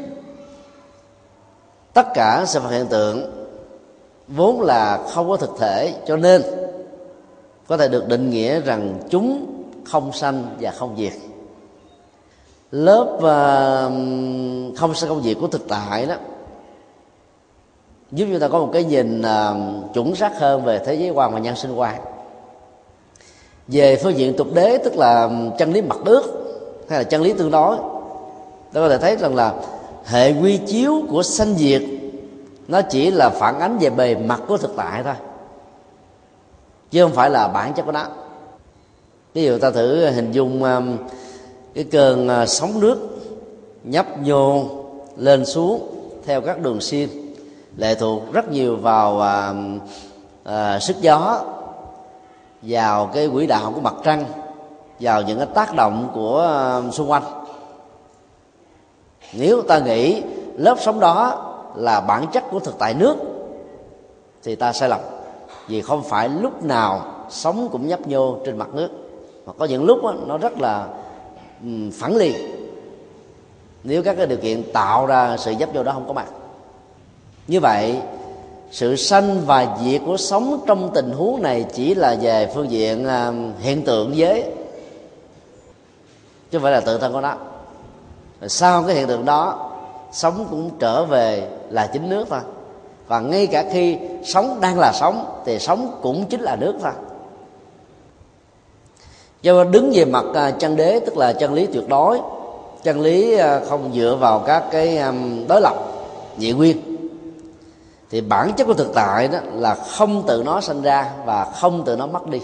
[1.92, 3.46] tất cả sự vật hiện tượng
[4.28, 6.42] vốn là không có thực thể cho nên
[7.66, 9.46] có thể được định nghĩa rằng chúng
[9.84, 11.12] không sanh và không diệt.
[12.70, 16.14] Lớp uh, không sanh không diệt của thực tại đó
[18.12, 21.32] giúp chúng ta có một cái nhìn uh, chuẩn xác hơn về thế giới quan
[21.32, 22.00] và nhân sinh quan
[23.68, 26.24] về phương diện tục đế tức là chân lý mặt nước
[26.88, 27.93] hay là chân lý tương đối
[28.74, 29.54] ta có thể thấy rằng là
[30.04, 31.82] hệ quy chiếu của sanh diệt
[32.68, 35.14] nó chỉ là phản ánh về bề mặt của thực tại thôi
[36.90, 38.06] chứ không phải là bản chất của nó.
[39.34, 40.96] Ví dụ ta thử hình dung um,
[41.74, 42.98] cái cơn à, sóng nước
[43.84, 44.64] nhấp nhô
[45.16, 45.88] lên xuống
[46.26, 47.08] theo các đường xiên
[47.76, 49.54] lệ thuộc rất nhiều vào à,
[50.44, 51.44] à, sức gió
[52.62, 54.24] vào cái quỹ đạo của mặt trăng
[55.00, 57.43] vào những cái tác động của à, xung quanh
[59.38, 60.22] nếu ta nghĩ
[60.56, 63.16] lớp sóng đó là bản chất của thực tại nước
[64.42, 65.00] thì ta sai lầm.
[65.68, 68.88] Vì không phải lúc nào sóng cũng nhấp nhô trên mặt nước.
[69.46, 70.86] Mà có những lúc đó, nó rất là
[71.92, 72.34] phẳng liền.
[73.84, 76.26] Nếu các cái điều kiện tạo ra sự nhấp nhô đó không có mặt.
[77.46, 77.98] Như vậy
[78.70, 83.04] sự sanh và diệt của sống trong tình huống này chỉ là về phương diện
[83.04, 84.42] à, hiện tượng giới
[86.50, 87.36] chứ không phải là tự thân của nó
[88.48, 89.70] sau cái hiện tượng đó,
[90.12, 92.40] sống cũng trở về là chính nước thôi.
[93.06, 96.92] Và ngay cả khi sống đang là sống, thì sống cũng chính là nước thôi.
[99.42, 102.20] Do đứng về mặt à, chân đế, tức là chân lý tuyệt đối,
[102.82, 105.02] chân lý à, không dựa vào các cái
[105.48, 105.74] đối lập,
[106.36, 106.76] nhị nguyên,
[108.10, 111.84] thì bản chất của thực tại đó là không tự nó sinh ra và không
[111.84, 112.40] tự nó mất đi.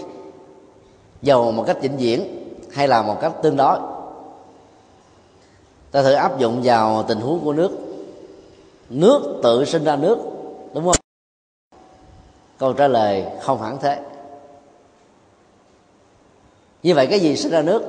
[1.21, 2.37] Dầu một cách vĩnh viễn
[2.73, 3.79] hay là một cách tương đối
[5.91, 7.71] ta thử áp dụng vào tình huống của nước.
[8.89, 10.17] Nước tự sinh ra nước,
[10.73, 10.95] đúng không?
[12.57, 13.99] Câu trả lời không hẳn thế.
[16.83, 17.83] Như vậy cái gì sinh ra nước?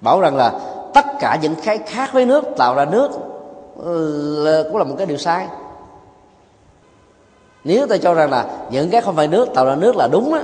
[0.00, 0.60] Bảo rằng là
[0.94, 3.10] tất cả những cái khác với nước, tạo ra nước
[3.76, 5.48] ừ, là cũng là một cái điều sai.
[7.64, 10.34] Nếu ta cho rằng là những cái không phải nước, tạo ra nước là đúng
[10.34, 10.42] á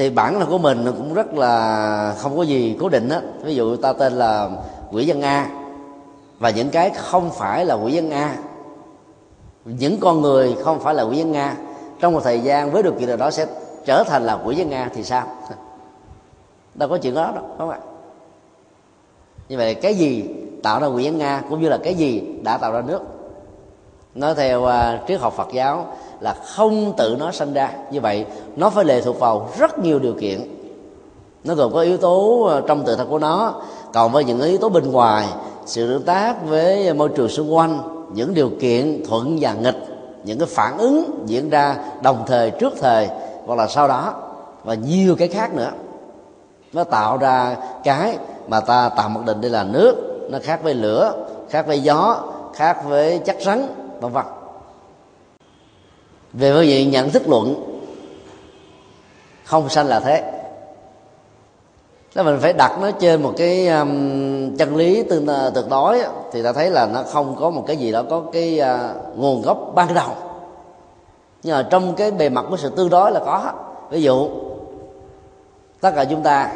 [0.00, 3.20] thì bản là của mình cũng rất là không có gì cố định á.
[3.42, 4.50] Ví dụ ta tên là
[4.92, 5.50] quỷ dân a.
[6.38, 8.36] Và những cái không phải là quỷ dân a.
[9.64, 11.56] Những con người không phải là quỷ dân a.
[12.00, 13.46] Trong một thời gian với điều kiện nào đó sẽ
[13.84, 15.26] trở thành là quỷ dân a thì sao?
[16.74, 17.78] Đâu có chuyện đó đâu đúng không ạ?
[19.48, 20.24] Như vậy cái gì
[20.62, 23.00] tạo ra quỷ dân a cũng như là cái gì đã tạo ra nước?
[24.14, 25.86] Nói theo uh, triết học Phật giáo
[26.20, 27.72] là không tự nó sinh ra.
[27.90, 30.40] Như vậy, nó phải lệ thuộc vào rất nhiều điều kiện.
[31.44, 33.54] Nó gồm có yếu tố ờ, trong tự thân của nó
[33.92, 35.26] còn với những yếu tố bên ngoài,
[35.66, 37.80] sự tương tác với môi trường xung quanh,
[38.12, 39.76] những điều kiện thuận và nghịch,
[40.24, 43.08] những cái phản ứng diễn ra đồng thời trước thời,
[43.46, 44.14] hoặc là sau đó,
[44.64, 45.70] và nhiều cái khác nữa.
[46.72, 48.16] Nó tạo ra cái
[48.48, 49.94] mà ta tạm mặc định đây là nước,
[50.30, 52.16] nó khác với lửa, khác với gió,
[52.54, 53.66] khác với chất rắn,
[54.00, 54.24] vân vân
[56.32, 57.70] về phương diện nhận thức luận
[59.44, 60.32] không sanh là thế.
[62.14, 66.02] Nếu mình phải đặt nó trên một cái um, chân lý tương ờ, tuyệt đối
[66.32, 69.42] thì ta thấy là nó không có một cái gì đó có cái uh, nguồn
[69.42, 70.10] gốc ban đầu.
[71.42, 73.52] Nhưng mà trong cái bề mặt của sự tương đối là có.
[73.90, 74.28] Ví dụ
[75.80, 76.52] tất cả chúng ta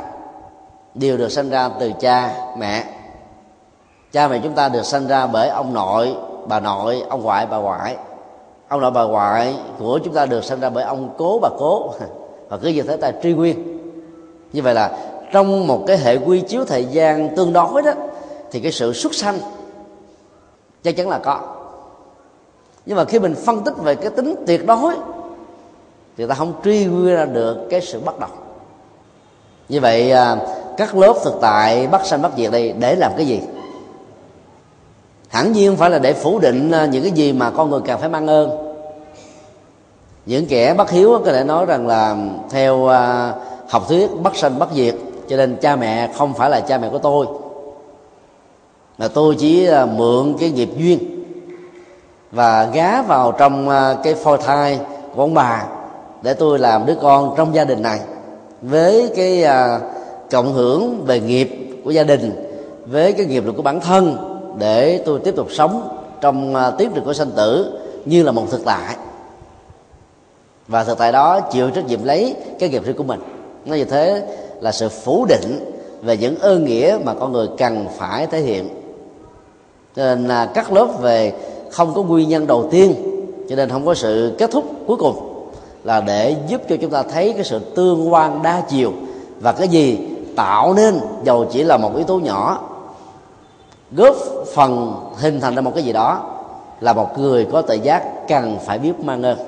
[0.95, 2.85] đều được sinh ra từ cha mẹ.
[4.13, 7.57] Cha mẹ chúng ta được sinh ra bởi ông nội bà nội ông ngoại bà
[7.57, 7.97] ngoại
[8.69, 11.95] ông nội bà ngoại của chúng ta được sinh ra bởi ông cố bà cố.
[12.49, 13.79] Và cứ như thế ta truy nguyên.
[14.53, 14.99] Như vậy là
[15.33, 17.93] trong một cái hệ quy chiếu thời gian tương đối đó,
[18.51, 19.39] thì cái sự xuất sanh
[20.83, 21.41] chắc chắn là có.
[22.87, 24.95] Nhưng mà khi mình phân tích về cái tính tuyệt đối,
[26.17, 28.31] thì ta không truy nguyên ra được cái sự bắt đầu
[29.69, 30.37] như vậy à,
[30.77, 33.41] các lớp thực tại bắt sanh bắt diệt đây để làm cái gì?
[35.35, 38.01] Hẳn nhiên phải là để phủ định à, những cái gì mà con người cần
[38.01, 38.51] phải mang ơn.
[40.27, 42.17] Những kẻ bất hiếu có thể nói rằng là
[42.51, 43.33] theo à,
[43.69, 44.95] học thuyết bất sanh bất diệt,
[45.29, 47.27] cho nên cha mẹ không phải là cha mẹ của tôi,
[48.99, 51.25] mà tôi chỉ à, mượn cái nghiệp duyên
[52.33, 53.69] và gá vào trong
[54.05, 54.81] cái phôi thai
[55.15, 55.65] của ông bà
[56.23, 58.01] để tôi làm đứa con trong gia đình này,
[58.63, 59.45] với cái
[60.31, 62.33] cộng hưởng về nghiệp của gia đình,
[62.87, 65.89] với cái nghiệp lực của bản thân để tôi tiếp tục sống
[66.21, 68.97] trong à, tiến trình của sanh tử như là một thực tại.
[70.69, 73.21] Và thực tại đó chịu trách nhiệm lấy cái nghiệp riêng của mình.
[73.65, 74.27] Nó như thế
[74.61, 78.69] là sự phủ định về những ơn nghĩa mà con người cần phải thể hiện.
[79.97, 81.33] Cho nên là các lớp về
[81.71, 82.95] không có nguyên nhân đầu tiên,
[83.49, 85.49] cho nên không có sự kết thúc cuối cùng,
[85.85, 88.93] là để giúp cho chúng ta thấy cái sự tương quan đa chiều
[89.41, 89.99] và cái gì
[90.37, 92.69] tạo nên dầu chỉ là một yếu tố nhỏ
[93.97, 94.17] góp
[94.55, 96.23] phần hình thành ra một cái gì đó
[96.81, 99.39] là một người có tự giác cần phải biết mang ơn.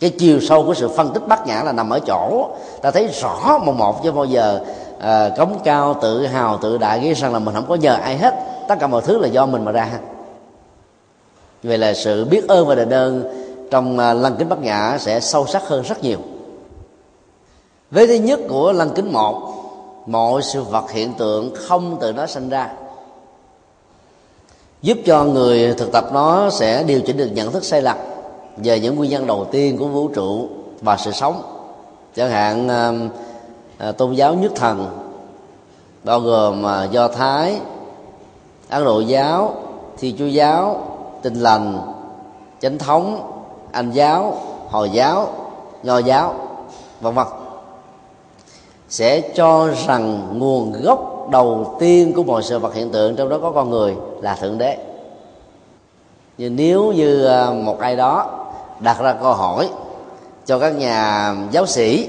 [0.00, 2.48] Cái chiều sâu của sự phân tích bát nhã là nằm ở chỗ
[2.82, 4.60] ta thấy rõ một một chứ bao giờ
[5.00, 8.16] à, cống cao tự hào tự đại nghĩ rằng là mình không có nhờ ai
[8.16, 8.34] hết.
[8.68, 9.88] Tất cả mọi thứ là do mình mà ra.
[11.62, 13.24] Vậy là sự biết ơn và đền ơn
[13.70, 16.18] trong à, lăng kính bát nhã sẽ sâu sắc hơn rất nhiều.
[17.90, 19.61] Vế thứ nhất của lăng kính một
[20.06, 22.72] mọi sự vật hiện tượng không từ nó sinh ra.
[24.82, 27.96] Giúp cho người thực tập nó sẽ điều chỉnh được nhận thức sai lầm
[28.56, 30.48] về những nguyên nhân đầu tiên của vũ trụ
[30.80, 31.42] và sự sống.
[32.16, 33.08] Chẳng hạn um,
[33.78, 34.86] à, tôn giáo nhất thần
[36.04, 37.60] bao gồm à, do thái
[38.68, 39.54] ấn độ giáo
[39.98, 40.86] thi chúa giáo
[41.22, 41.78] tinh lành
[42.60, 43.32] chánh thống
[43.72, 44.36] anh giáo
[44.70, 45.28] hồi giáo
[45.82, 46.34] nho giáo
[47.00, 47.26] vân vân
[48.92, 53.38] sẽ cho rằng nguồn gốc đầu tiên của mọi sự vật hiện tượng trong đó
[53.42, 54.76] có con người là thượng đế.
[56.38, 58.30] Nhưng nếu như à, một ai đó
[58.80, 59.68] đặt ra câu hỏi
[60.46, 62.08] cho các nhà giáo sĩ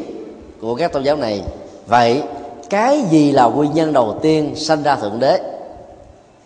[0.62, 1.44] của các tôn giáo này,
[1.88, 2.24] vậy
[2.70, 5.40] cái gì là nguyên nhân đầu tiên sanh ra thượng đế?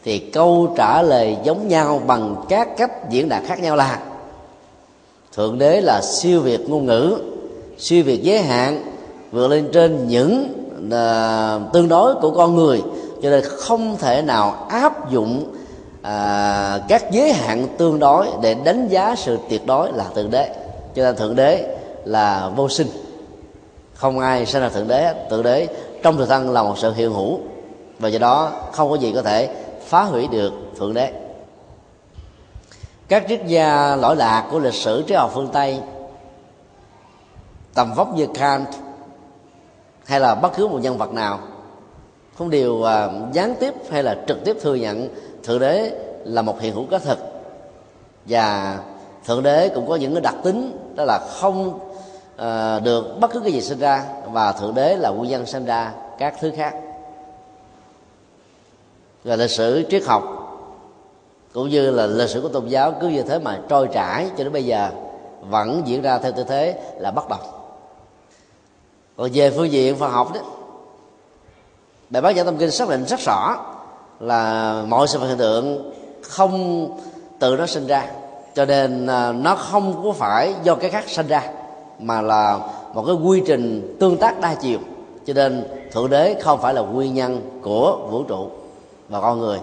[0.03, 3.99] Thì câu trả lời giống nhau bằng các cách diễn đạt khác nhau là,
[5.35, 7.17] thượng đế là siêu việt ngôn ngữ,
[7.77, 8.96] siêu việt giới hạn
[9.31, 10.53] vượt lên trên những
[10.85, 12.81] uh, tương đối của con người.
[13.21, 15.55] Cho nên không thể nào áp dụng
[16.01, 20.55] à, các giới hạn tương đối để đánh giá sự tuyệt đối là thượng đế.
[20.95, 22.87] Cho nên thượng đế là vô sinh.
[23.93, 25.13] Không ai sinh ra thượng đế.
[25.29, 25.67] Thượng đế
[26.03, 27.39] trong thực thân là một sự hiện hữu.
[27.99, 29.49] Và do đó không có gì có thể
[29.85, 31.11] phá hủy được thượng đế.
[33.07, 35.79] Các triết gia lỗi lạc của lịch sử triết học phương tây
[37.73, 38.67] tầm vóc như kant
[40.07, 41.39] hay là bất cứ một nhân vật nào.
[42.37, 45.09] Không đều uh, à, gián tiếp hay là trực tiếp thừa nhận
[45.43, 45.91] thượng đế
[46.23, 47.17] là một hiện hữu có thực
[48.25, 48.77] và
[49.25, 51.79] thượng đế cũng có những cái đặc tính đó là không
[52.35, 55.65] uh, được bất cứ cái gì sinh ra và thượng đế là nguyên nhân sinh
[55.65, 56.75] ra các thứ khác.
[59.23, 60.23] Và lịch sử triết học
[61.53, 64.43] cũng như là lịch sử của tôn giáo cứ như thế mà trôi trải cho
[64.43, 64.89] đến bây giờ
[65.41, 67.56] vẫn diễn ra theo tư thế là bất đồng
[69.17, 70.41] còn về phương diện Phật học đó
[72.09, 73.55] bài bác giả tâm kinh xác định rất rõ
[74.19, 76.87] là mọi sự vật hiện tượng không
[77.39, 78.05] tự nó sinh ra,
[78.55, 81.43] cho nên à, nó không có phải do cái khác sinh ra,
[81.99, 82.59] mà là
[82.93, 84.79] một cái quy trình tương tác đa chiều.
[85.25, 88.49] Cho nên thượng đế không phải là nguyên nhân của vũ trụ
[89.09, 89.59] và con người.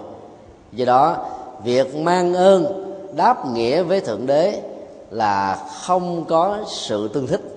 [0.72, 1.16] Do đó,
[1.64, 2.84] việc mang ơn
[3.16, 4.62] đáp nghĩa với thượng đế
[5.10, 7.53] là không có sự tương thích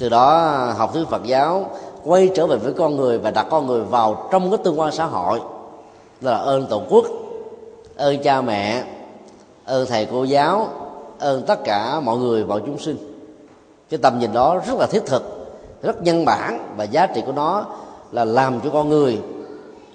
[0.00, 1.70] từ đó học thuyết phật giáo
[2.04, 4.92] quay trở về với con người và đặt con người vào trong cái tương quan
[4.92, 5.40] xã hội.
[6.20, 7.04] Đó là ơn tổ quốc
[7.96, 8.84] ơn cha mẹ
[9.64, 10.68] ơn thầy cô giáo
[11.18, 12.96] ơn tất cả mọi người mọi chúng sinh.
[13.90, 15.22] Cái tầm nhìn đó rất là thiết thực
[15.82, 17.66] rất nhân bản và giá trị của nó
[18.12, 19.18] là làm cho con người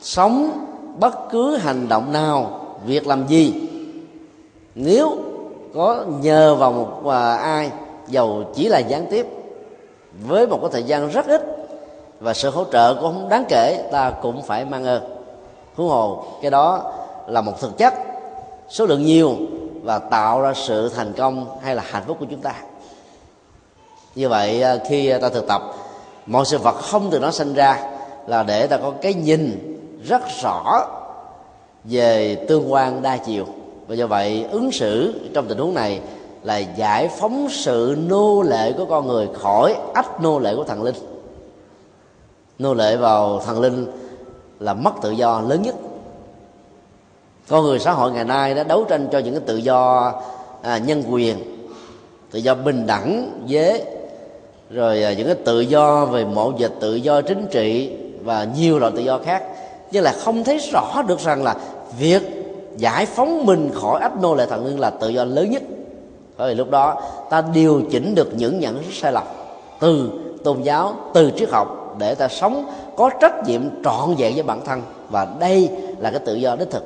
[0.02, 0.66] sống
[1.00, 3.54] bất cứ hành động nào việc làm gì.
[4.76, 5.18] Nếu
[5.76, 7.72] có nhờ vào một à, ai
[8.08, 9.35] giàu chỉ là gián tiếp
[10.22, 11.42] với một cái thời gian rất ít
[12.20, 15.04] và sự hỗ trợ cũng không đáng kể, ta cũng phải mang ơn.
[15.76, 16.94] Huống hồ, cái đó
[17.28, 17.94] là một thực chất,
[18.70, 19.36] số lượng nhiều
[19.84, 22.54] và tạo ra sự thành công hay là hạnh phúc của chúng ta.
[24.16, 25.62] Như vậy à, khi ta thực tập,
[26.26, 27.80] mọi sự vật không từ nó sinh ra
[28.28, 30.88] là để ta có cái nhìn rất rõ
[31.84, 33.46] về tương quan đa chiều.
[33.88, 36.00] Và do vậy, ứng xử trong tình huống này
[36.46, 40.84] là giải phóng sự nô lệ của con người khỏi ách nô lệ của thần
[40.84, 40.96] linh.
[42.60, 43.88] Nô lệ vào thần linh
[44.60, 45.76] là mất tự do lớn nhất.
[47.50, 50.14] Con người xã hội ngày nay đã đấu tranh cho những cái tự do
[50.62, 51.38] à, nhân quyền
[52.32, 53.84] tự do bình đẳng giới
[54.70, 58.80] rồi à, những cái tự do về mộ dịch tự do chính trị và nhiều
[58.80, 59.44] loại tự do khác.
[59.92, 61.56] Nhưng là không thấy rõ được rằng là
[62.00, 62.22] việc
[62.78, 65.64] giải phóng mình khỏi ách nô lệ thần linh là tự do lớn nhất
[66.38, 69.24] bởi vì lúc đó ta điều chỉnh được những nhận thức sai lầm
[69.80, 70.10] từ
[70.44, 72.66] tôn giáo, từ triết học để ta sống
[72.98, 74.82] có trách nhiệm trọn vẹn với bản thân.
[75.10, 75.70] Và đây
[76.00, 76.84] là cái tự do đích thực.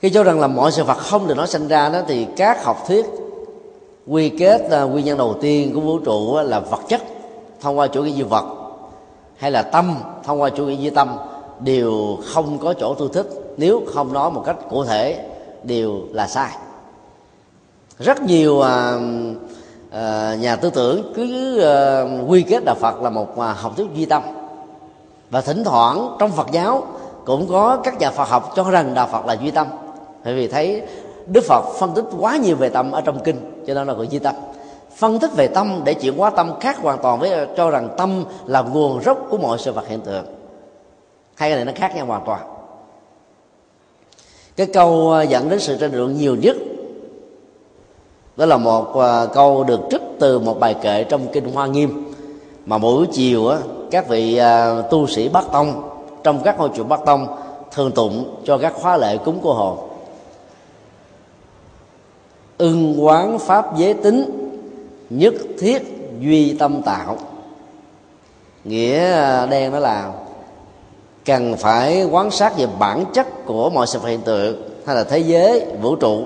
[0.00, 2.64] Khi cho rằng là mọi sự vật không được nó sinh ra đó, thì các
[2.64, 3.06] học thuyết
[4.06, 7.02] quy kết là nguyên nhân đầu tiên của vũ trụ là vật chất
[7.60, 8.44] thông qua chủ nghĩa duy vật,
[9.36, 11.16] hay là tâm thông qua chủ nghĩa duy tâm,
[11.60, 13.26] đều không có chỗ thu thích.
[13.56, 15.26] Nếu không nói một cách cụ thể,
[15.62, 16.50] đều là sai
[17.98, 18.98] rất nhiều à,
[19.90, 23.86] à, nhà tư tưởng cứ à, quy kết đạo phật là một à, học thuyết
[23.94, 24.22] duy tâm.
[25.30, 26.86] Và thỉnh thoảng trong phật giáo
[27.24, 29.66] cũng có các nhà phật học cho rằng đạo phật là duy tâm.
[30.24, 30.82] Bởi vì thấy
[31.26, 34.08] đức phật phân tích quá nhiều về tâm ở trong kinh cho nên là gọi
[34.08, 34.34] duy tâm.
[34.96, 37.88] Phân tích về tâm để chuyển hóa tâm khác hoàn toàn với à, cho rằng
[37.96, 40.24] tâm là nguồn gốc của mọi sự vật hiện tượng.
[41.34, 42.40] Hai cái này nó khác nhau hoàn toàn.
[44.56, 46.56] Cái câu à, dẫn đến sự tranh luận nhiều nhất
[48.36, 52.12] đó là một à, câu được trích từ một bài kệ trong kinh hoa nghiêm.
[52.66, 53.58] Mà mỗi buổi chiều á,
[53.90, 55.90] các vị à, tu sĩ bắc tông
[56.22, 57.26] trong các ngôi chùa bắc tông
[57.72, 59.78] thường tụng cho các khóa lễ cúng cô hồn
[62.58, 64.24] ưng quán pháp giới tính
[65.10, 65.82] nhất thiết
[66.20, 67.16] duy tâm tạo.
[68.64, 70.12] Nghĩa à, đen đó là
[71.24, 75.18] cần phải quan sát về bản chất của mọi sự hiện tượng hay là thế
[75.18, 76.24] giới vũ trụ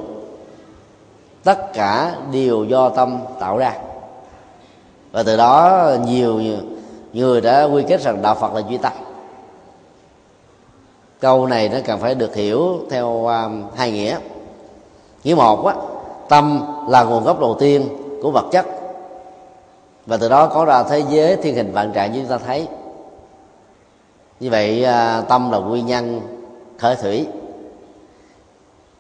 [1.45, 3.74] tất cả đều do tâm tạo ra.
[5.12, 6.41] Và từ đó nhiều
[7.12, 8.93] người đã quy kết rằng đạo phật là duy tâm.
[11.20, 14.18] Câu này nó cần phải được hiểu theo um, hai nghĩa.
[15.24, 15.74] Nghĩa một á
[16.28, 17.88] tâm là nguồn gốc đầu tiên
[18.22, 18.66] của vật chất.
[20.07, 22.68] Và từ đó có ra thế giới thiên hình vạn trạng như chúng ta thấy.
[24.41, 26.20] Như vậy à, tâm là nguyên nhân
[26.78, 27.26] khởi thủy.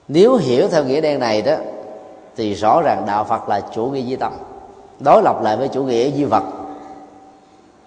[0.08, 1.54] Nếu hiểu theo nghĩa đen này đó
[2.40, 4.32] thì rõ ràng đạo phật là chủ nghĩa duy tâm
[5.00, 6.42] đối lập lại với chủ nghĩa duy vật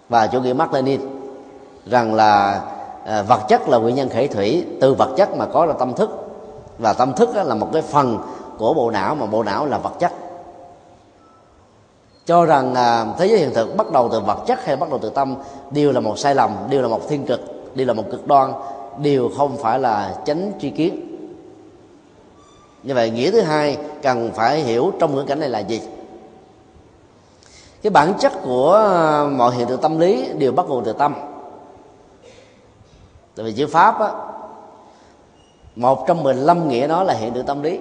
[0.09, 1.01] và chủ nghĩa Mark Lenin
[1.85, 2.61] rằng là
[3.05, 5.93] à, vật chất là nguyên nhân khởi thủy từ vật chất mà có ra tâm
[5.93, 6.09] thức.
[6.77, 8.19] Và tâm thức là một cái phần
[8.57, 10.11] của bộ não mà bộ não là vật chất.
[12.25, 14.99] Cho rằng à, thế giới hiện thực bắt đầu từ vật chất hay bắt đầu
[15.01, 15.35] từ tâm
[15.71, 18.53] đều là một sai lầm đều là một thiên cực đều là một cực đoan
[18.97, 21.12] đều không phải là chánh tri kiến
[22.83, 25.81] như vậy nghĩa thứ hai cần phải hiểu trong ngữ cảnh này là gì?
[27.81, 31.15] Cái bản chất của ờ, mọi hiện tượng tâm lý đều bắt nguồn từ tâm.
[33.35, 34.11] Tại vì chữ pháp á,
[35.75, 37.79] một trong 15 nghĩa đó là hiện tượng tâm lý.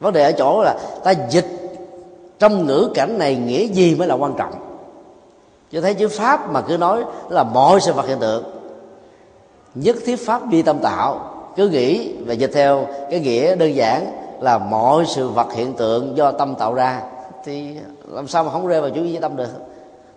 [0.00, 1.46] Vấn đề ở chỗ là ta dịch
[2.38, 4.52] trong ngữ cảnh này nghĩa gì mới là quan trọng.
[5.72, 8.44] Cho thấy chữ pháp mà cứ nói là mọi sự vật hiện tượng
[9.74, 11.27] nhất thiết pháp vi tâm tạo
[11.58, 14.06] cứ nghĩ và dịch theo cái nghĩa đơn giản
[14.40, 17.02] là mọi sự vật hiện tượng do tâm tạo ra.
[17.44, 17.76] Thì
[18.08, 19.48] làm sao mà không rơi vào chủ nghĩa tâm được?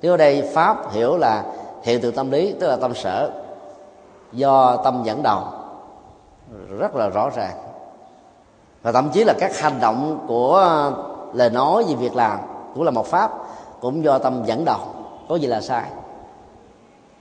[0.02, 1.44] Nếu ở đây pháp hiểu là
[1.84, 3.32] hiện tượng tâm lý, tức là tâm sở,
[4.32, 5.44] do tâm dẫn đầu,
[6.80, 7.58] rất là rõ ràng.
[8.82, 10.92] Và thậm chí là các hành động của
[11.34, 12.40] lời nói về việc làm
[12.74, 13.32] cũng là một pháp,
[13.82, 14.80] cũng do tâm dẫn đầu.
[15.30, 15.84] Có gì là sai?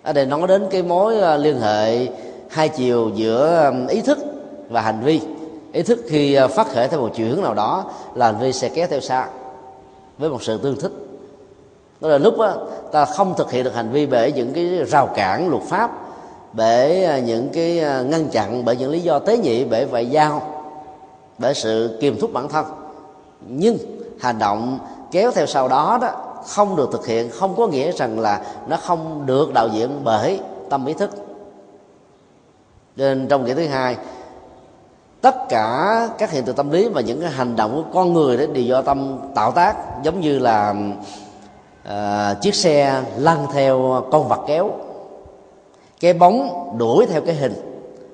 [0.03, 2.07] Ở đây nói đến cái mối à, liên hệ
[2.51, 4.19] hai chiều giữa um, ý thức
[4.69, 5.21] và hành vi.
[5.73, 7.85] Ý thức khi uh, phát khởi theo một chiều hướng nào đó
[8.15, 9.27] là hành vi sẽ kéo theo sau
[10.19, 10.93] với một sự tương thích.
[12.01, 12.55] Đó là lúc đó,
[12.93, 15.91] ta không thực hiện được hành vi bởi những cái rào cản luật pháp
[16.53, 20.43] bởi uh, những cái ngăn chặn bởi những lý do tế nhị bởi ngoại giao
[21.39, 22.67] bởi sự kiềm thúc bản thân.
[23.49, 23.79] Nhưng
[24.21, 24.79] hành động
[25.11, 26.11] kéo theo sau đó đó
[26.47, 30.41] không được thực hiện không có nghĩa rằng là nó không được đạo diễn bởi
[30.71, 31.11] tâm ý thức
[33.01, 33.97] nên trong nghĩa thứ hai
[35.21, 38.37] tất cả các hiện tượng tâm lý và những cái hành động của con người
[38.37, 40.75] đó đều do tâm tạo tác giống như là
[41.89, 44.71] uh, chiếc xe lăn theo con vật kéo.
[46.01, 47.55] Cái bóng đuổi theo cái hình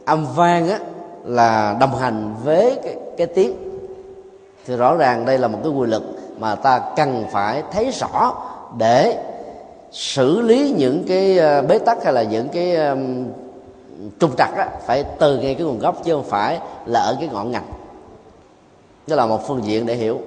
[0.04, 0.78] âm vang á
[1.24, 3.52] là đồng hành với cái, cái tiếng.
[4.66, 6.02] Thì rõ ràng đây là một cái quy luật
[6.38, 8.34] mà ta cần phải thấy rõ
[8.78, 9.18] để
[9.92, 12.96] xử lý những cái à, bế tắc hay là những cái à,
[14.20, 17.28] trục trặc á, phải từ ngay cái nguồn gốc chứ không phải là ở cái
[17.32, 17.66] ngọn ngành.
[19.06, 20.20] Đó là một phương diện để hiểu.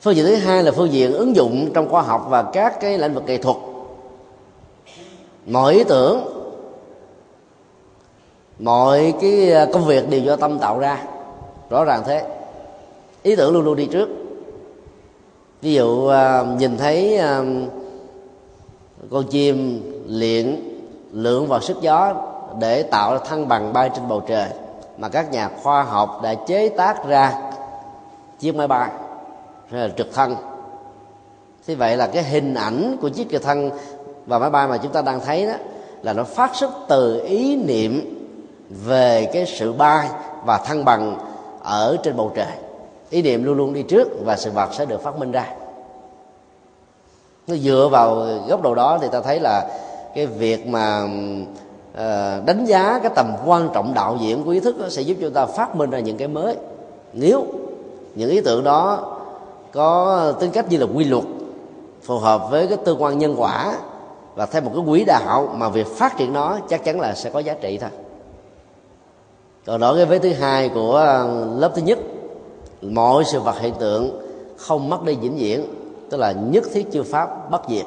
[0.00, 2.98] Phương diện thứ hai là phương diện ứng dụng trong khoa học và các cái
[2.98, 3.56] lĩnh vực nghệ thuật.
[5.46, 6.42] Mọi ý tưởng
[8.58, 11.04] mọi cái à, công việc đều do tâm tạo ra.
[11.70, 12.26] Rõ ràng thế.
[13.22, 14.08] Ý tưởng luôn luôn đi trước.
[15.62, 17.42] Ví dụ à, nhìn thấy à,
[19.10, 20.71] con chim luyện
[21.12, 22.14] lượng vào sức gió
[22.58, 24.48] để tạo ra thăng bằng bay trên bầu trời
[24.98, 27.32] mà các nhà khoa học đã chế tác ra
[28.38, 28.90] chiếc máy bay
[29.70, 30.36] hay là trực thăng.
[31.66, 33.70] Thế vậy là cái hình ảnh của chiếc trực thăng
[34.26, 35.54] và máy bay mà chúng ta đang thấy đó
[36.02, 38.18] là nó phát xuất từ ý niệm
[38.70, 40.08] về cái sự bay
[40.44, 41.18] và thăng bằng
[41.62, 42.52] ở trên bầu trời.
[43.10, 45.46] Ý niệm luôn luôn đi trước và sự vật sẽ được phát minh ra.
[47.46, 49.68] Nó dựa vào góc độ đó thì ta thấy là
[50.14, 54.76] cái việc mà uh, đánh giá cái tầm quan trọng đạo diễn của ý thức
[54.88, 56.56] sẽ giúp cho ta phát minh ra những cái mới.
[57.12, 57.46] Nếu
[58.14, 59.12] những ý tưởng đó
[59.72, 61.24] có tính cách như là quy luật
[62.02, 63.76] phù hợp với cái tương quan nhân quả
[64.34, 67.30] và theo một cái quỹ đạo mà việc phát triển nó chắc chắn là sẽ
[67.30, 67.90] có giá trị thôi.
[69.66, 71.98] Còn đó cái vế thứ hai của ờ, lớp thứ nhất
[72.82, 74.20] mọi sự vật hiện tượng
[74.56, 75.64] không mất đi vĩnh viễn
[76.10, 77.86] tức là nhất thiết chư pháp bất diệt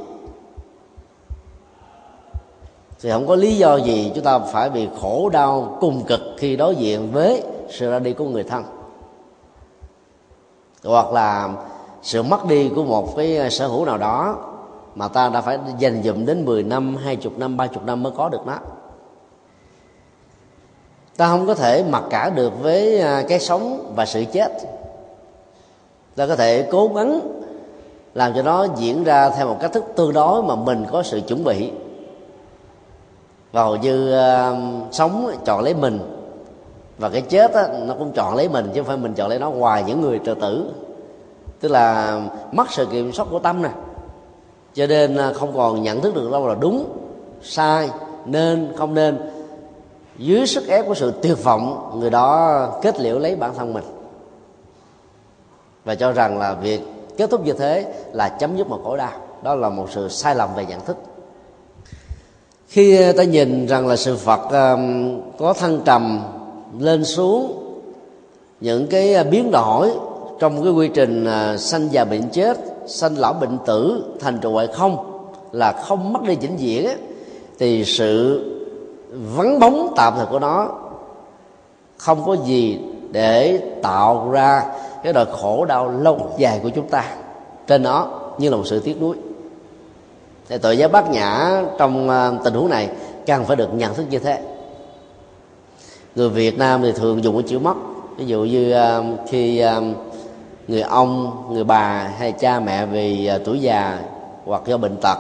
[3.06, 6.56] thì không có lý do gì chúng ta phải bị khổ đau cùng cực khi
[6.56, 8.64] đối diện với sự ra đi của người thân.
[10.84, 11.50] Hoặc là
[12.02, 14.38] sự mất đi của một cái sở hữu nào đó
[14.96, 18.30] mà ta đã phải dành dụm đến 10 năm, 20 năm, 30 năm mới có
[18.30, 18.58] được nó.
[21.18, 24.52] Ta không có thể mặc cả được với à, cái sống và sự chết.
[26.16, 27.20] Ta có thể cố gắng
[28.14, 31.22] làm cho nó diễn ra theo một cách thức tương đối mà mình có sự
[31.28, 31.72] chuẩn bị
[33.62, 34.58] hầu như uh,
[34.94, 36.00] sống chọn lấy mình.
[36.98, 39.40] Và cái chết á, nó cũng chọn lấy mình chứ không phải mình chọn lấy
[39.40, 40.72] nó ngoài những người tự tử.
[41.60, 43.70] Tức là mất sự kiểm soát của tâm nè.
[44.74, 46.86] Cho nên à, không còn nhận thức được đâu là đúng
[47.42, 47.90] sai
[48.26, 49.18] nên không nên.
[50.18, 53.84] Dưới sức ép của sự tuyệt vọng người đó kết liễu lấy bản thân mình.
[55.86, 56.82] Và cho rằng là việc
[57.18, 59.12] kết thúc như thế là chấm dứt một khổ đau.
[59.42, 60.98] Đó là một sự sai lầm về nhận thức
[62.68, 64.78] khi ờ, ta nhìn rằng là sự phật ờ,
[65.38, 66.22] có thăng trầm
[66.80, 67.64] lên xuống,
[68.62, 69.92] những cái ờ, biến đổi
[70.40, 72.58] trong cái quy trình sanh già bệnh chết,
[72.88, 75.12] sanh lão bệnh tử thành trụ ngoại không
[75.52, 76.90] là không mất đi vĩnh viễn
[77.60, 78.42] thì sự
[79.36, 80.70] vắng bóng tạm thời của nó
[81.98, 82.80] không có gì
[83.12, 84.64] để tạo ra
[85.04, 87.04] cái đời khổ đau lâu dài của chúng ta.
[87.68, 88.08] Trên nó
[88.38, 89.16] như là một sự tiếc nuối
[90.50, 92.90] thì tội giáo bát nhã trong ờ, tình huống này
[93.26, 94.42] cần phải được nhận thức như thế.
[96.16, 97.74] Người việt nam thì thường dùng cái chữ mất
[98.18, 99.82] ví dụ như ờ, khi ờ,
[100.68, 104.00] người ông, người bà hay cha mẹ vì tuổi già
[104.46, 105.18] hoặc do bệnh tật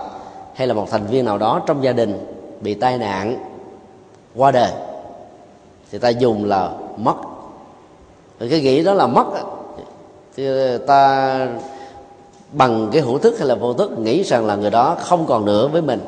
[0.56, 2.18] hay là một thành viên nào đó trong gia đình
[2.62, 3.38] bị tai nạn
[4.36, 4.72] qua đời
[5.92, 7.16] thì ta dùng là mất
[8.40, 9.26] cái nghĩ đó là mất
[10.36, 10.48] thì
[10.88, 11.48] ta
[12.56, 15.46] bằng cái hữu thức hay là vô thức nghĩ rằng là người đó không còn
[15.46, 16.00] nữa với mình.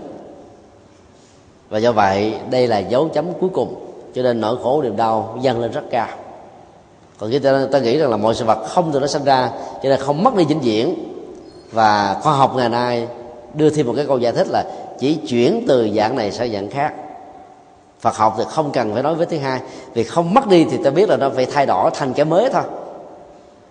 [1.70, 3.76] Và do vậy đây là dấu chấm cuối cùng.
[4.16, 6.08] Cho nên nỗi khổ niềm đau dâng lên rất cao.
[7.20, 9.52] Còn khi ta, ta nghĩ rằng là mọi sự vật không từ nó sinh ra
[9.84, 10.95] cho nên không mất đi vĩnh viễn.
[11.72, 13.08] Và khoa học ngày nay
[13.54, 14.64] đưa thêm một cái câu giải thích là
[15.00, 16.93] chỉ chuyển từ dạng này sang dạng khác.
[18.00, 19.62] Phật học thì không cần phải nói với thứ hai.
[19.93, 22.50] Vì không mất đi thì ta biết là nó phải thay đổi thành cái mới
[22.50, 22.64] thôi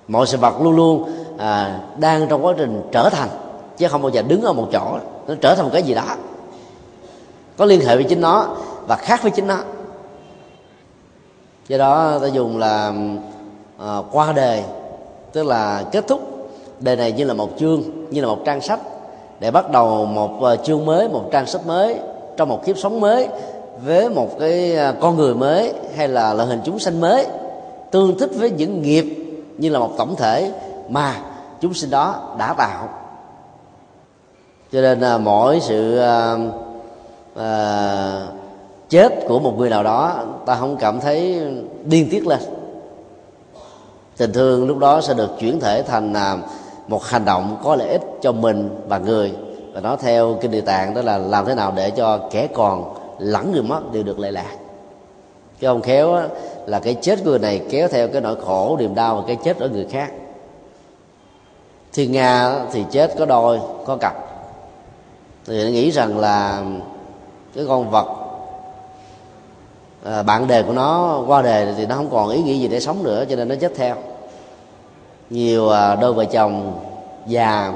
[0.08, 3.28] mọi sự vật luôn luôn à, đang trong quá trình trở thành
[3.76, 4.98] chứ không bao giờ đứng ở một chỗ.
[5.28, 6.16] Nó trở thành một cái gì đó.
[7.56, 8.46] Có liên hệ với chính nó
[8.86, 9.58] và khác với chính nó.
[11.68, 12.92] Do đó ta dùng là
[13.78, 14.64] à, qua đề
[15.32, 16.20] tức là kết thúc.
[16.80, 18.80] Đề này như là một chương như là một trang sách
[19.40, 21.96] để bắt đầu một à, chương mới một trang sách mới
[22.36, 23.28] trong một kiếp sống mới
[23.84, 27.26] với một cái à, con người mới hay là loại hình chúng sanh mới
[27.90, 29.25] tương thích với những nghiệp
[29.58, 30.52] như là một tổng thể
[30.88, 31.14] mà
[31.60, 32.88] chúng sinh đó đã tạo.
[34.72, 36.36] Cho nên à, mỗi sự à,
[37.36, 38.26] à,
[38.88, 41.40] chết của một người nào đó ta không cảm thấy
[41.84, 42.40] điên tiết lên.
[44.16, 46.36] Tình thương lúc đó sẽ được chuyển thể thành à,
[46.88, 49.32] một hành động có lợi ích cho mình và người.
[49.72, 52.94] Và nó theo kinh địa tạng đó là làm thế nào để cho kẻ còn
[53.18, 54.56] lẫn người mất đều được lệ lạc.
[55.60, 56.28] Cái ông khéo á,
[56.66, 59.36] là cái chết của người này kéo theo cái nỗi khổ niềm đau và cái
[59.44, 60.12] chết ở người khác.
[61.92, 64.14] Thiên nga thì chết có đôi có cặp.
[65.46, 66.62] Thì nghĩ rằng là
[67.54, 68.06] cái con vật
[70.04, 72.80] à, bạn đề của nó qua đề thì nó không còn ý nghĩa gì để
[72.80, 73.96] sống nữa cho nên nó chết theo.
[75.30, 76.80] Nhiều à, đôi vợ chồng
[77.26, 77.72] già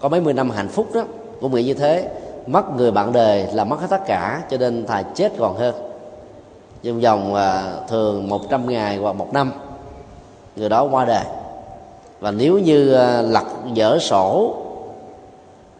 [0.00, 1.04] có mấy mươi năm hạnh phúc đó
[1.40, 2.08] cũng nghĩ như thế.
[2.46, 5.87] Mất người bạn đời là mất hết tất cả cho nên thà chết còn hơn
[6.82, 9.52] trong vòng à, thường 100 ngày hoặc một năm
[10.56, 11.24] người đó qua đời.
[12.20, 14.54] Và nếu như à, lật dở sổ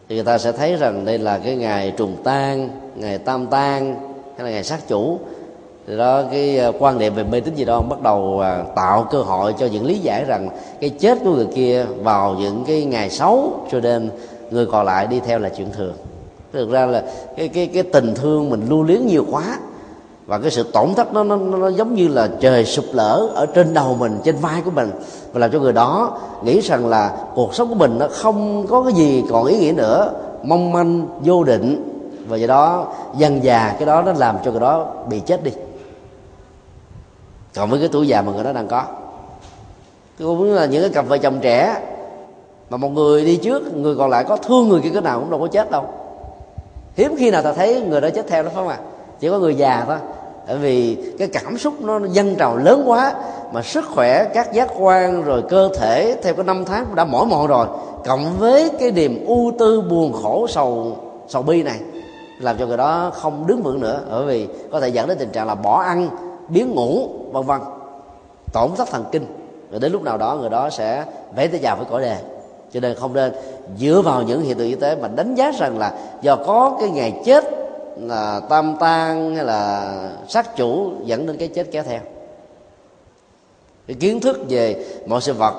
[0.09, 3.95] thì người ta sẽ thấy rằng đây là cái ngày trùng tan ngày tam tan
[4.37, 5.19] hay là ngày sát chủ.
[5.87, 9.07] Thì đó cái à, quan niệm về mê tín gì đó bắt đầu à, tạo
[9.11, 10.49] cơ hội cho những lý giải rằng
[10.81, 14.09] cái chết của người kia vào những cái ngày xấu cho nên
[14.51, 15.93] người còn lại đi theo là chuyện thường.
[16.53, 17.03] Thực ra là
[17.37, 19.59] cái cái cái tình thương mình lưu luyến nhiều quá
[20.29, 23.45] và cái sự tổn thất nó, nó nó giống như là trời sụp lở ở
[23.45, 24.91] trên đầu mình trên vai của mình.
[25.31, 28.83] Và làm cho người đó nghĩ rằng là cuộc sống của mình nó không có
[28.83, 30.11] cái gì còn ý nghĩa nữa.
[30.43, 31.85] Mong manh vô định.
[32.27, 35.51] Và do đó dần già cái đó nó làm cho người đó bị chết đi.
[37.55, 38.83] Còn với cái tuổi già mà người đó đang có.
[40.19, 41.81] Cũng là những cái cặp vợ chồng trẻ
[42.69, 45.29] mà một người đi trước người còn lại có thương người kia cái nào cũng
[45.29, 45.85] đâu có chết đâu.
[46.95, 48.77] Hiếm khi nào ta thấy người đó chết theo đó phải không ạ?
[49.19, 49.97] Chỉ có người già thôi
[50.49, 53.13] bởi vì cái cảm xúc nó dâng trào lớn quá,
[53.53, 57.25] mà sức khỏe, các giác quan, rồi cơ thể theo cái năm tháng đã mỏi
[57.25, 57.67] mòn rồi,
[58.05, 60.97] cộng với cái niềm ưu tư buồn khổ sầu
[61.27, 61.79] sầu bi này,
[62.39, 64.01] làm cho người đó không đứng vững nữa.
[64.11, 66.09] Bởi vì có thể dẫn đến tình trạng là bỏ ăn,
[66.49, 67.61] biến ngủ, vân vân.
[68.53, 69.25] Tổn thất thần kinh.
[69.71, 72.17] Rồi đến lúc nào đó, người đó sẽ vẽ tới chào với cõi đề
[72.73, 73.31] cho nên không nên
[73.77, 76.89] dựa vào những hiện tượng y tế mà đánh giá rằng là do có cái
[76.89, 77.45] ngày chết
[78.07, 79.93] là tam tan hay là
[80.27, 81.99] sát chủ dẫn đến cái chết kéo theo.
[83.87, 85.53] Cái kiến thức về mọi sự vật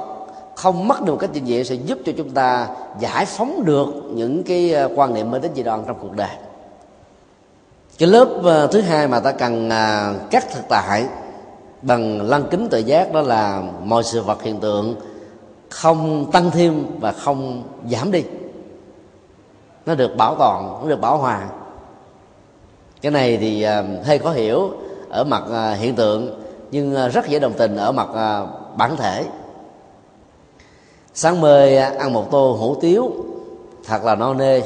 [0.57, 2.69] không mất được một cách trình diện sẽ giúp cho chúng ta
[2.99, 6.37] giải phóng được những cái ờ, quan niệm mê tín dị đoan trong cuộc đời.
[7.99, 11.07] Cái lớp ờ, thứ hai mà ta cần ờ, cắt thực tại
[11.83, 14.95] bằng lăng kính tự giác đó là mọi sự vật hiện tượng
[15.69, 18.25] không tăng thêm và không giảm đi.
[19.87, 21.49] Nó được bảo toàn, nó được bảo hòa
[23.03, 24.71] cái này thì à, hơi khó hiểu
[25.09, 28.09] ở mặt à, hiện tượng, nhưng à, rất dễ đồng tình ở mặt
[28.77, 29.25] bản thể.
[31.15, 33.13] Sáng mời ăn một tô hủ tiếu,
[33.85, 34.63] thật là no nê.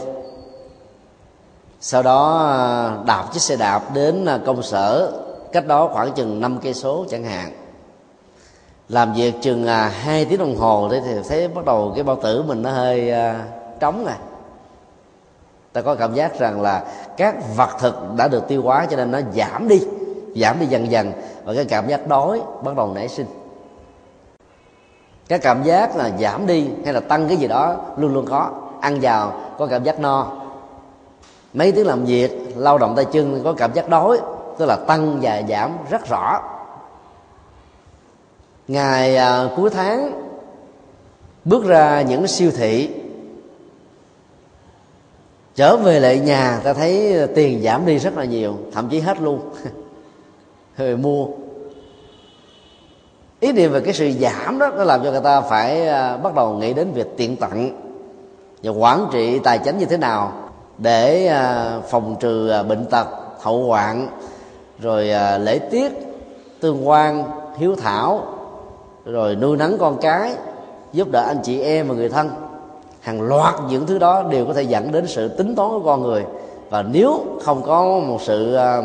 [1.80, 5.12] Sau đó đạp chiếc xe đạp đến công sở,
[5.52, 7.52] cách đó khoảng chừng 5 cây số chẳng hạn.
[8.88, 12.62] Làm việc chừng hai tiếng đồng hồ thì thấy bắt đầu cái bao tử mình
[12.62, 13.12] nó hơi
[13.80, 14.16] trống này
[15.74, 16.84] ta có cảm giác rằng là
[17.16, 19.80] các vật thực đã được tiêu hóa cho nên nó giảm đi
[20.36, 21.12] giảm đi dần dần
[21.44, 23.26] và cái cảm giác đói bắt đầu nảy sinh.
[25.28, 28.50] Cái cảm giác là giảm đi hay là tăng cái gì đó luôn luôn có.
[28.80, 30.32] Ăn vào có cảm giác no.
[31.54, 34.20] Mấy tiếng làm việc lao động tay chân có cảm giác đói
[34.58, 36.40] tức là tăng và giảm rất rõ.
[38.68, 40.22] Ngày à, cuối tháng
[41.44, 43.03] bước ra những siêu thị
[45.54, 49.20] trở về lại nhà, ta thấy tiền giảm đi rất là nhiều, thậm chí hết
[49.20, 49.40] luôn.
[50.76, 51.26] Rồi mua.
[53.40, 56.34] Ý niệm về cái sự giảm đó, nó làm cho người ta phải à, bắt
[56.34, 57.70] đầu nghĩ đến việc tiện tặng
[58.62, 60.32] và quản trị tài chính như thế nào
[60.78, 63.06] để à, phòng trừ à, bệnh tật,
[63.40, 64.08] hậu hoạn,
[64.78, 65.06] rồi
[65.40, 65.92] lễ tiết,
[66.60, 67.24] tương quan,
[67.58, 68.26] hiếu thảo,
[69.04, 70.34] rồi nuôi nấng con cái,
[70.92, 72.30] giúp đỡ anh chị em và người thân
[73.04, 76.02] hàng loạt những thứ đó đều có thể dẫn đến sự tính toán của con
[76.02, 76.24] người.
[76.70, 78.84] Và nếu không có một sự uh,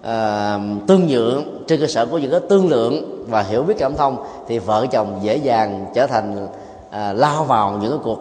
[0.00, 3.94] uh, tương nhượng trên cơ sở của những cái tương lượng và hiểu biết cảm
[3.96, 4.16] thông
[4.48, 8.18] thì vợ chồng dễ dàng trở thành uh, lao vào những cái cuộc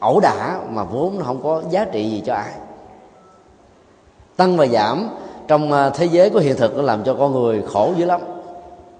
[0.00, 2.52] ẩu đả mà vốn nó không có giá trị gì cho ai.
[4.36, 5.08] Tăng và giảm
[5.48, 8.20] trong à, thế giới của hiện thực nó làm cho con người khổ dữ lắm.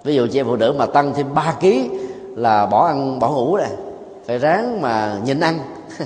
[0.04, 1.66] Ví dụ chị em phụ nữ mà tăng thêm 3 kg
[2.36, 3.70] là bỏ ăn bỏ ngủ này
[4.27, 5.59] phải ráng mà nhịn ăn.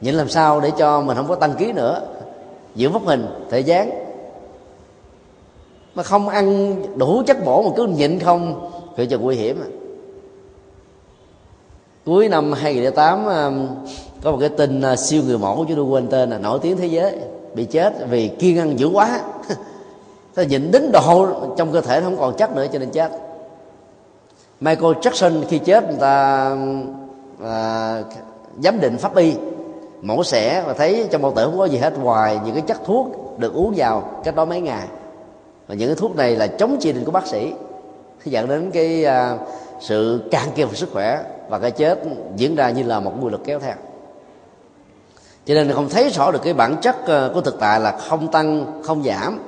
[0.00, 2.02] Nhịn làm sao để cho mình không có tăng ký nữa.
[2.74, 3.90] Giữ vóc hình, thể dáng.
[5.94, 9.68] Mà không ăn đủ chất bổ mà cứ nhịn không, thì cho nguy hiểm à.
[12.04, 13.68] cuối năm 2008 um,
[14.22, 16.76] có một cái tin uh, siêu người mẫu chứ tôi quên tên là nổi tiếng
[16.76, 17.18] thế giới,
[17.54, 19.20] bị chết vì kiêng ăn dữ quá.
[20.34, 23.12] Ta nhịn đến độ trong cơ thể không còn chất nữa cho nên chết.
[24.60, 27.05] Michael Jackson khi chết, người ta um,
[27.44, 28.02] à,
[28.62, 29.34] giám định pháp y.
[30.02, 32.78] Mổ xẻ và thấy trong bao tử không có gì hết ngoài những cái chất
[32.84, 33.06] thuốc
[33.38, 34.86] được uống vào cách đó mấy ngày.
[35.68, 37.52] Và những cái thuốc này là chống chỉ định của bác sĩ
[38.24, 39.38] dẫn đến cái à,
[39.80, 42.02] sự cạn kiệt về sức khỏe và cái chết
[42.36, 43.74] diễn ra như là một quy luật kéo theo.
[45.46, 48.28] Cho nên không thấy rõ được cái bản chất à, của thực tại là không
[48.28, 49.40] tăng không giảm.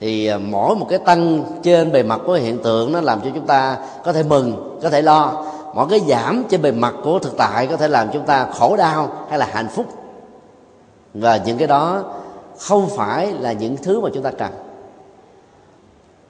[0.00, 3.30] Thì à, mỗi một cái tăng trên bề mặt của hiện tượng nó làm cho
[3.34, 5.44] chúng ta có thể mừng có thể lo
[5.78, 8.76] mọi cái giảm trên bề mặt của thực tại có thể làm chúng ta khổ
[8.76, 9.86] đau hay là hạnh phúc.
[11.14, 12.04] Và những cái đó
[12.58, 14.50] không phải là những thứ mà chúng ta cần.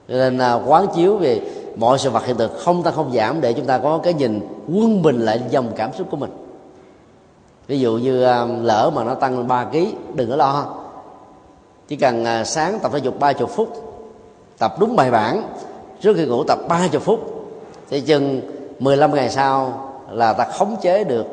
[0.07, 1.41] Cho nên à, quán chiếu về
[1.75, 4.47] mọi sự vật hiện tượng không, ta không giảm để chúng ta có cái nhìn
[4.67, 6.31] quân bình lại dòng cảm xúc của mình.
[7.67, 9.77] Ví dụ như à, lỡ mà nó tăng 3 kg
[10.15, 10.65] đừng có lo.
[11.87, 13.93] Chỉ cần à, sáng tập thể dục 30 phút,
[14.57, 15.43] tập đúng bài bản,
[16.01, 17.19] trước khi ngủ tập 30 phút,
[17.89, 18.41] thì chừng
[18.79, 21.25] 15 ngày sau là ta khống chế được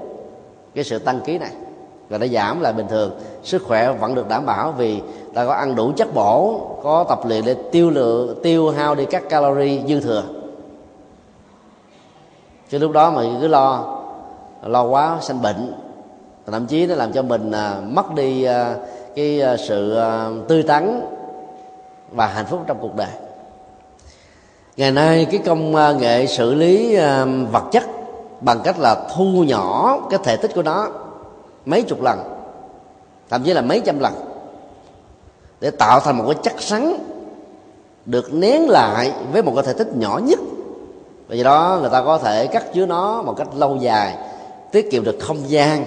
[0.75, 1.51] cái sự tăng ký này
[2.09, 3.11] và nó giảm lại bình thường.
[3.43, 5.03] Sức khỏe vẫn được đảm bảo vì
[5.35, 9.05] ta có ăn đủ chất bổ, có tập luyện để tiêu lượng tiêu hao đi
[9.05, 10.23] các calorie dư thừa.
[12.69, 13.99] Chứ lúc đó mà cứ lo
[14.63, 15.75] lo quá sanh bệnh,
[16.47, 18.77] thậm chí nó làm cho mình à, mất đi à,
[19.17, 20.01] cái à, sự
[20.49, 21.01] tươi tắn
[22.11, 23.26] và hạnh phúc trong cuộc đời
[24.77, 27.85] ngày nay cái công à, nghệ xử lý à, vật chất
[28.41, 30.89] bằng cách là thu nhỏ cái thể tích của nó
[31.67, 32.19] mấy chục lần
[33.31, 34.13] thậm chí là mấy trăm lần
[35.61, 36.97] để tạo thành một cái chất rắn
[38.07, 40.39] được nén lại với một cái thể tích nhỏ nhất.
[41.29, 44.15] Và do đó người ta có thể cắt chứa nó một cách lâu dài
[44.73, 45.85] tiết kiệm được không gian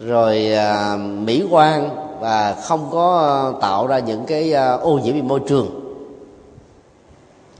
[0.00, 1.88] rồi à, mỹ quan
[2.20, 5.89] và không có à, tạo ra những cái à, ô nhiễm về môi trường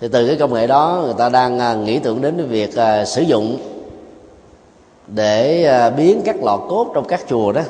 [0.01, 2.77] thì từ cái công nghệ đó người ta đang à, nghĩ tưởng đến cái việc
[2.77, 3.59] à, sử dụng
[5.07, 7.63] để à, biến các lọ cốt trong các chùa đó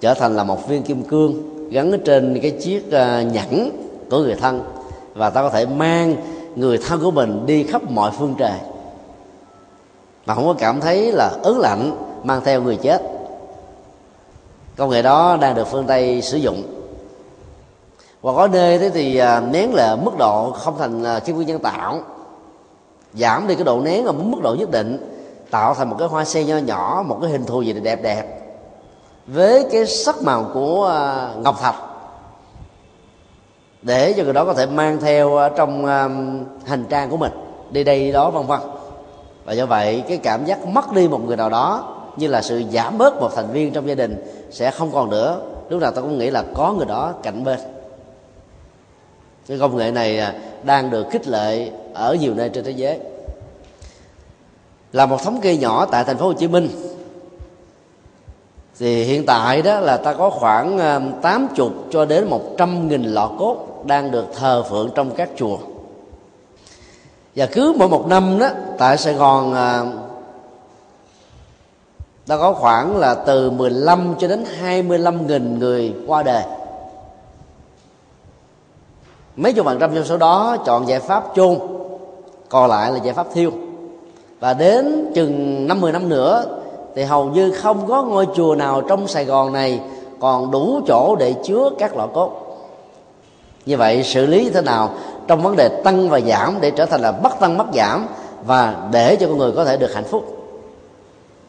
[0.00, 1.34] trở thành là một viên kim cương
[1.70, 3.70] gắn trên cái chiếc à, nhẫn
[4.10, 4.62] của người thân.
[5.14, 6.16] Và ta có thể mang
[6.56, 8.58] người thân của mình đi khắp mọi phương trời.
[10.26, 13.02] Mà không có cảm thấy là ớn lạnh mang theo người chết.
[14.76, 16.77] Công nghệ đó đang được phương tây sử dụng
[18.22, 21.46] và có nơi thế thì à, nén là mức độ không thành à, kim cương
[21.46, 22.00] nhân tạo.
[23.14, 25.14] Giảm đi cái độ nén ở mức độ nhất định,
[25.50, 28.40] tạo thành một cái hoa sen nho nhỏ, một cái hình thù gì đẹp đẹp.
[29.26, 31.76] Với cái sắc màu của à, ngọc thạch.
[33.82, 35.86] Để cho người đó có thể mang theo trong
[36.66, 37.32] hành trang của mình,
[37.70, 38.60] đi đây đi đó, vân vân.
[39.44, 42.62] Và do vậy, cái cảm giác mất đi một người nào đó, như là sự
[42.72, 45.40] giảm bớt một thành viên trong gia đình, sẽ không còn nữa.
[45.68, 47.58] Lúc nào tôi cũng nghĩ là có người đó cạnh bên
[49.48, 52.98] cái công nghệ này à, đang được khích lệ ở nhiều nơi trên thế giới.
[54.92, 56.68] Là một thống kê nhỏ tại thành phố Hồ Chí Minh.
[58.78, 63.30] Thì hiện tại đó là ta có khoảng à, 80 cho đến 100 nghìn lọ
[63.38, 65.58] cốt đang được thờ phượng trong các chùa.
[67.36, 69.84] Và cứ mỗi một năm đó, tại Sài Gòn à,
[72.26, 76.42] ta có khoảng là từ 15 cho đến 25 nghìn người qua đời
[79.38, 81.58] mấy chục phần trăm trong số đó chọn giải pháp chôn,
[82.48, 83.50] còn lại là giải pháp thiêu.
[84.40, 86.44] Và đến chừng năm mười năm nữa
[86.94, 89.80] thì hầu như không có ngôi chùa nào trong Sài Gòn này
[90.20, 92.32] còn đủ chỗ để chứa các lọ cốt.
[93.66, 94.90] Như vậy xử lý như thế nào
[95.26, 98.06] trong vấn đề tăng và giảm để trở thành là bất tăng bất giảm
[98.44, 100.24] và để cho con người có thể được hạnh phúc?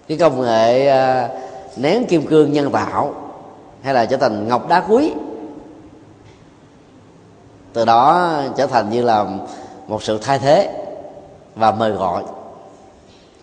[0.08, 1.30] Cái công nghệ à,
[1.78, 3.14] nén kim cương nhân tạo
[3.82, 5.14] hay là trở thành ngọc đá quý
[7.80, 9.26] từ đó trở thành như là
[9.88, 10.70] một sự thay thế
[11.56, 12.24] và mời gọi.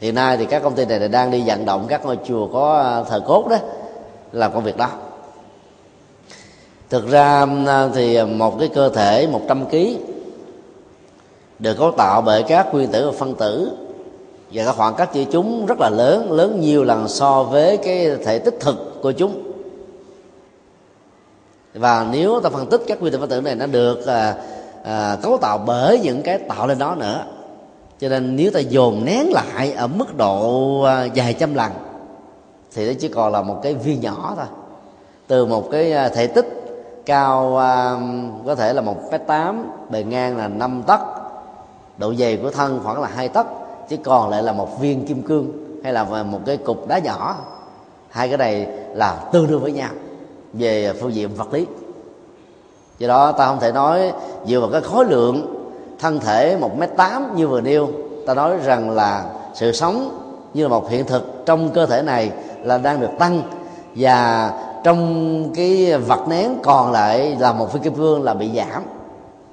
[0.01, 2.81] Hiện nay thì các công ty này đang đi vận động các ngôi chùa có
[2.81, 3.57] à, thờ cốt đó
[4.33, 4.89] làm công việc đó.
[6.91, 9.77] Thực ra à, thì một cái cơ thể 100 kg
[11.59, 13.77] được cấu tạo bởi các nguyên tử và phân tử
[14.53, 18.17] và các khoảng cách giữa chúng rất là lớn lớn nhiều lần so với cái
[18.25, 19.46] thể tích thực của chúng
[21.79, 24.35] và nếu ta phân tích các nguyên tử phân tử này nó được à,
[24.85, 27.25] à, cấu tạo bởi những cái tạo lên đó nữa.
[28.01, 31.73] Cho nên nếu ta dồn nén lại ở mức độ à, vài trăm lần
[32.75, 34.47] thì nó chỉ còn là một cái viên nhỏ thôi.
[35.27, 36.47] Từ một cái à, thể tích
[37.07, 37.97] cao à,
[38.47, 41.01] có thể là một mét tám bề ngang là 5 tấc
[41.99, 43.47] độ dày của thân khoảng là hai tấc
[43.89, 45.53] chỉ còn lại là một viên kim cương
[45.85, 47.37] hay là một cái cục đá nhỏ.
[48.09, 49.91] Hai cái này là tương đương với nhau
[50.53, 51.67] về phương diện vật lý.
[52.99, 54.13] Do đó ta không thể nói
[54.47, 55.53] dựa vào cái khối lượng
[55.99, 57.89] thân thể một m tám như vừa nêu,
[58.27, 59.25] ta nói rằng là
[59.55, 60.23] sự sống
[60.55, 62.31] như là một hiện thực trong cơ thể này
[62.63, 63.43] là đang được tăng.
[63.97, 64.51] Và
[64.85, 68.83] trong cái vật nén còn lại là một phi kim cương là bị giảm.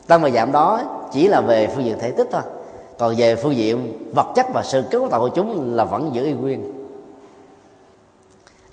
[0.08, 0.82] Tăng và giảm đó
[1.14, 2.42] chỉ là về phương diện thể tích thôi.
[2.98, 6.26] Còn về phương diện vật chất và sự cấu tạo của chúng là vẫn giữ
[6.26, 6.83] y nguyên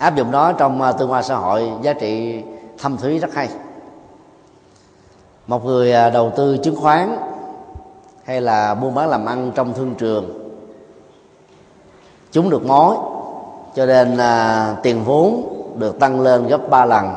[0.01, 2.43] áp dụng đó trong à, tương quan xã hội giá trị
[2.81, 3.49] thâm thúy rất hay
[5.47, 7.17] một người à, đầu tư chứng khoán
[8.25, 10.53] hay là buôn bán làm ăn trong thương trường
[12.31, 12.95] chúng được mối
[13.75, 15.43] cho nên à, tiền vốn
[15.75, 17.13] được tăng lên gấp 3 lần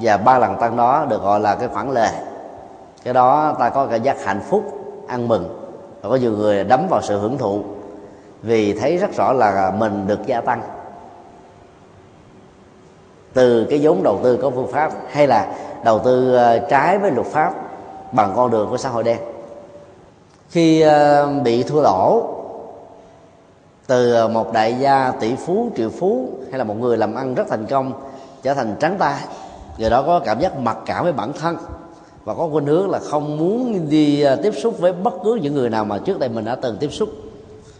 [0.00, 2.08] và ba lần tăng đó được gọi là cái khoản lề.
[3.04, 4.62] cái đó ta có cảm giác hạnh phúc
[5.08, 5.72] ăn mừng
[6.02, 7.62] và có nhiều người đắm vào sự hưởng thụ
[8.42, 10.62] vì thấy rất rõ là mình được gia tăng
[13.34, 15.54] từ cái vốn đầu tư có phương pháp hay là
[15.84, 17.54] đầu tư ờ, trái với luật pháp
[18.12, 19.18] bằng con đường của xã hội đen.
[20.50, 22.28] Khi ờ, bị thua lỗ
[23.86, 27.44] từ một đại gia tỷ phú, triệu phú hay là một người làm ăn rất
[27.48, 27.92] thành công
[28.42, 29.20] trở thành trắng tay,
[29.78, 31.56] người đó có cảm giác mặc cảm với bản thân
[32.24, 35.54] và có khuynh hướng là không muốn đi ờ, tiếp xúc với bất cứ những
[35.54, 37.08] người nào mà trước đây mình đã từng tiếp xúc.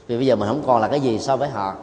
[0.06, 1.74] Vì bây giờ mình không còn là cái gì so với họ.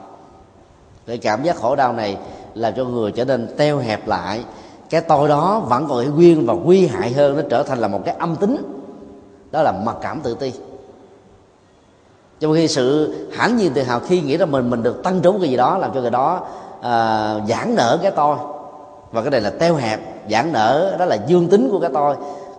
[1.07, 2.17] Cái cảm giác khổ đau này
[2.54, 4.43] làm cho người trở nên teo hẹp lại.
[4.89, 7.88] Cái tôi đó vẫn còn cái nguyên và nguy hại hơn nó trở thành là
[7.88, 8.58] một cái âm tính.
[9.52, 10.54] Đó là mặc cảm tự ti.
[12.39, 15.39] Trong khi sự hãnh nhiên tự hào khi nghĩ ra mình mình được tăng trúng
[15.39, 16.47] cái gì đó làm cho người đó
[16.82, 18.38] à, giãn nở cái tôi.
[19.12, 20.00] Và cái này là teo hẹp
[20.32, 22.16] giãn nở đó là dương tính của cái tôi.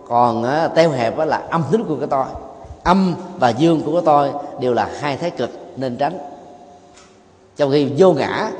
[0.07, 2.25] Còn á, teo hẹp đó là âm tính của cái tôi.
[2.83, 6.17] Âm và dương của cái tôi đều là hai thái cực nên tránh.
[7.57, 8.51] Trong khi vô ngã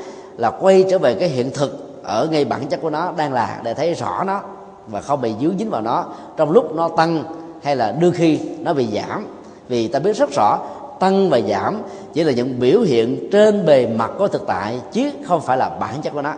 [0.41, 3.59] là quay trở về cái hiện thực ở ngay bản chất của nó, đang là
[3.63, 4.41] để thấy rõ nó
[4.87, 6.05] và không bị dướng dính vào nó.
[6.37, 7.23] Trong lúc nó tăng
[7.63, 9.27] hay là đôi khi nó bị giảm,
[9.67, 10.59] vì ta biết rất rõ,
[10.99, 11.81] tăng và giảm
[12.13, 15.69] chỉ là những biểu hiện trên bề mặt của thực tại chứ không phải là
[15.69, 16.33] bản chất của nó.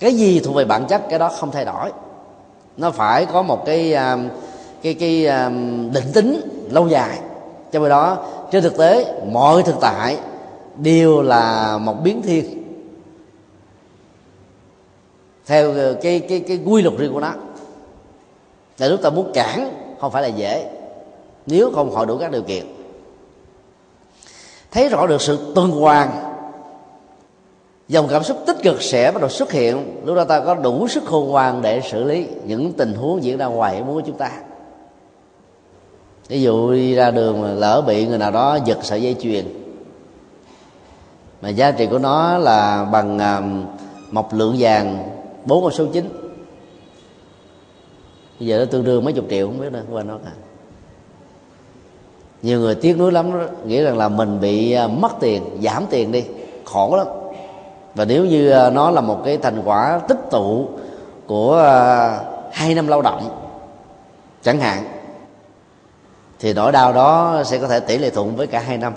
[0.00, 1.92] Cái gì thuộc về bản chất, cái đó không thay đổi.
[2.76, 4.28] Nó phải có một cái um,
[4.82, 6.40] cái cái um, định tính
[6.70, 7.18] lâu dài.
[7.72, 8.16] Cho nên đó,
[8.50, 10.16] trên thực tế, mọi thực tại
[10.78, 12.62] đều là một biến thiên.
[15.46, 17.32] Theo cái cái cái quy luật riêng của nó.
[18.78, 19.70] Là lúc ta muốn cản,
[20.00, 20.70] không phải là dễ.
[21.46, 22.66] Nếu không hội đủ các điều kiện.
[24.70, 26.10] Thấy rõ được sự tuần hoàn.
[27.88, 30.00] Dòng cảm xúc tích cực sẽ bắt đầu xuất hiện.
[30.04, 33.38] Lúc đó ta có đủ sức khôn ngoan để xử lý những tình huống diễn
[33.38, 34.30] ra ngoài muốn của chúng ta.
[36.28, 39.65] Ví dụ đi ra đường mà lỡ bị người nào đó giật sợi dây chuyền
[41.42, 43.42] mà giá trị của nó là bằng à,
[44.10, 45.10] một lượng vàng
[45.44, 46.08] bốn con số chín.
[48.40, 50.30] Bây giờ nó tương đương mấy chục triệu, không biết nữa, qua nó cả.
[52.42, 53.32] Nhiều người tiếc nuối lắm
[53.64, 56.24] nghĩ rằng là mình bị à, mất tiền, giảm tiền đi,
[56.64, 57.06] khổ lắm.
[57.94, 60.68] Và nếu như à, nó là một cái thành quả tích tụ
[61.26, 61.56] của
[62.52, 63.28] hai năm lao động,
[64.42, 64.84] chẳng hạn,
[66.38, 68.92] thì nỗi đau đó sẽ có thể tỷ lệ thuận với cả hai năm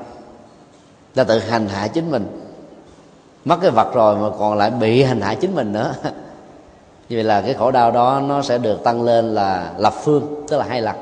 [1.16, 2.28] ta tự hành hạ chính mình.
[3.46, 5.94] Mất cái vật rồi mà còn lại bị hành hạ chính mình nữa.
[7.10, 10.44] Như vậy là cái khổ đau đó nó sẽ được tăng lên là lập phương,
[10.48, 10.96] tức là hai lần.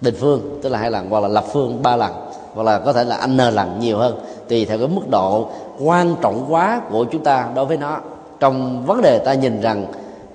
[0.00, 2.12] Định phương, tức là hai lần, hoặc là lập phương ba lần,
[2.54, 4.18] hoặc là có thể là n lần nhiều hơn.
[4.48, 5.48] Tùy theo cái mức độ
[5.80, 7.98] quan trọng quá của chúng ta đối với nó.
[8.40, 9.86] Trong vấn đề ta nhìn rằng,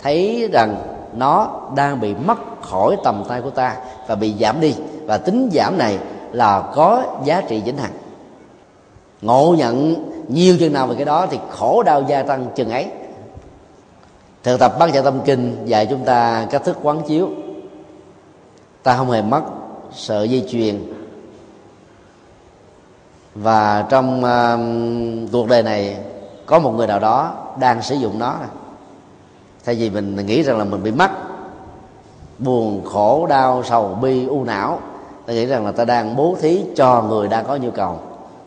[0.04, 0.76] thấy rằng
[1.14, 3.76] nó đang bị mất khỏi tầm tay của ta
[4.08, 4.76] và bị giảm đi.
[5.06, 5.98] Và tính giảm này
[6.32, 7.94] là có giá trị vĩnh hằng.
[9.22, 9.96] Ngộ nhận
[10.28, 12.88] nhiều chừng nào về cái đó thì khổ đau gia tăng chừng ấy.
[14.44, 17.30] Thực tập bát nhã tâm kinh dạy chúng ta cách thức quán chiếu.
[18.84, 19.42] Ta không hề mất
[19.94, 20.94] sợi dây chuyền.
[23.36, 25.98] Và trong uh, cuộc đời này
[26.46, 28.36] có một người nào đó đang sử dụng nó.
[29.66, 31.12] Thay vì mình nghĩ rằng là mình bị mất
[32.40, 34.80] buồn khổ đau sầu bi u não
[35.32, 38.00] ta nghĩ rằng là ta đang bố thí cho người đang có nhu cầu.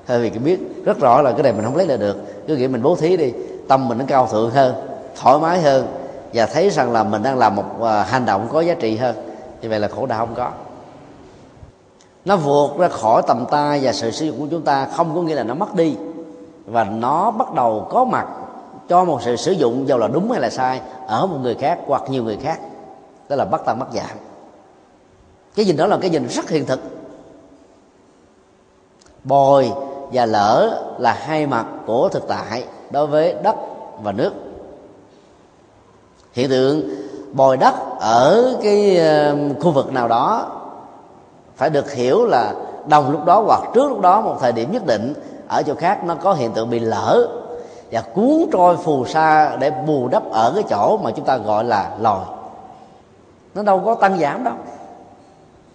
[0.06, 2.16] Thay vì biết rất rõ là cái này mình không lấy lại được.
[2.46, 3.32] Cứ nghĩ mình bố thí đi,
[3.68, 4.74] tâm mình nó cao thượng hơn,
[5.16, 5.86] thoải mái hơn,
[6.34, 9.16] và thấy rằng là mình đang làm một à, hành động có giá trị hơn.
[9.62, 10.50] Như vậy là khổ đau không có.
[12.24, 15.22] Nó vượt ra khỏi tầm tay và sự sử dụng của chúng ta, không có
[15.22, 15.96] nghĩa là nó mất đi,
[16.66, 18.26] và nó bắt đầu có mặt
[18.88, 21.78] cho một sự sử dụng dù là đúng hay là sai, ở một người khác
[21.86, 22.60] hoặc nhiều người khác.
[23.28, 24.16] Đó là bắt tăng bắt giảm
[25.54, 26.80] cái nhìn đó là cái nhìn rất hiện thực.
[29.24, 29.72] Bồi
[30.12, 33.56] và lỡ là hai mặt của thực tại đối với đất
[34.02, 34.32] và nước.
[36.32, 36.82] Hiện tượng
[37.32, 40.50] bồi đất ở cái um, khu vực nào đó
[41.56, 42.54] phải được hiểu là
[42.86, 45.14] đồng lúc đó hoặc trước lúc đó, một thời điểm nhất định,
[45.48, 47.28] ở chỗ khác nó có hiện tượng bị lỡ
[47.92, 51.64] và cuốn trôi phù sa để bù đắp ở cái chỗ mà chúng ta gọi
[51.64, 52.24] là lòi.
[53.54, 54.54] Nó đâu có tăng giảm đâu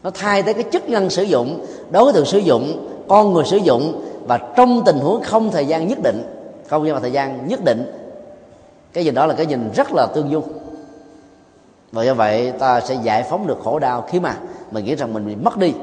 [0.04, 3.58] nó thay thế cái chức năng sử dụng, đối tượng sử dụng, con người sử
[3.58, 6.24] dụng, và trong tình huống không thời gian nhất định,
[6.68, 7.92] không nhưng mà thời gian nhất định,
[8.94, 10.44] cái gì đó là cái nhìn rất là tương dung.
[11.92, 14.38] Và do vậy, ta sẽ giải phóng được khổ đau khi mà
[14.72, 15.74] mình nghĩ rằng mình bị mất đi,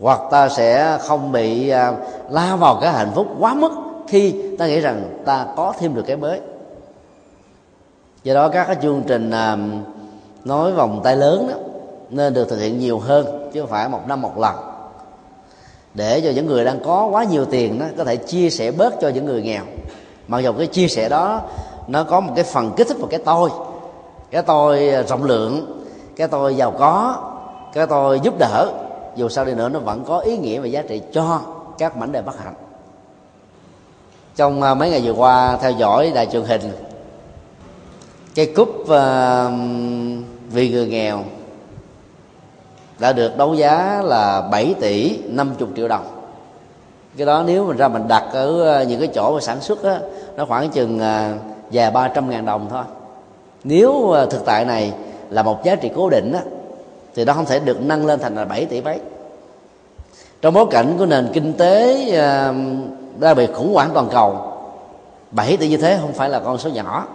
[0.00, 1.92] hoặc ta sẽ không bị à,
[2.30, 3.72] la vào cái hạnh phúc quá mức
[4.08, 6.40] khi ta nghĩ rằng ta có thêm được cái mới.
[8.22, 9.56] Do đó các cái chương trình à,
[10.44, 11.67] nói vòng tay lớn đó
[12.10, 14.54] nên được thực hiện nhiều hơn chứ không phải một năm một lần.
[15.94, 18.94] Để cho những người đang có quá nhiều tiền đó có thể chia sẻ bớt
[19.00, 19.62] cho những người nghèo.
[20.28, 21.42] Mặc dù cái chia sẻ đó
[21.86, 23.50] nó có một cái phần kích thích một cái tôi.
[24.30, 25.82] Cái tôi rộng lượng
[26.16, 27.16] cái tôi giàu có
[27.72, 28.72] cái tôi giúp đỡ.
[29.16, 31.40] Dù sao đi nữa nó vẫn có ý nghĩa và giá trị cho
[31.78, 32.54] các mảnh đề bất hạnh.
[34.36, 36.60] Trong à, mấy ngày vừa qua theo dõi đài truyền hình
[38.34, 38.88] cái cúp uh,
[40.50, 41.24] vì người nghèo
[42.98, 46.04] đã được đấu giá là 7 tỷ 50 triệu đồng.
[47.16, 49.82] Cái đó nếu mình ra mình đặt ở ờ, những cái chỗ mà sản xuất
[49.82, 49.98] á,
[50.36, 51.32] nó khoảng chừng ờ,
[51.72, 52.84] vài ba trăm ngàn đồng thôi.
[53.64, 54.92] Nếu ờ, thực tại này
[55.30, 56.40] là một giá trị cố định á,
[57.14, 58.98] thì nó không thể được nâng lên thành là 7 tỷ mấy.
[60.42, 61.96] Trong bối cảnh của nền kinh tế
[63.18, 64.52] đang bị khủng hoảng toàn cầu
[65.30, 67.06] 7 tỷ như thế không phải là con số nhỏ.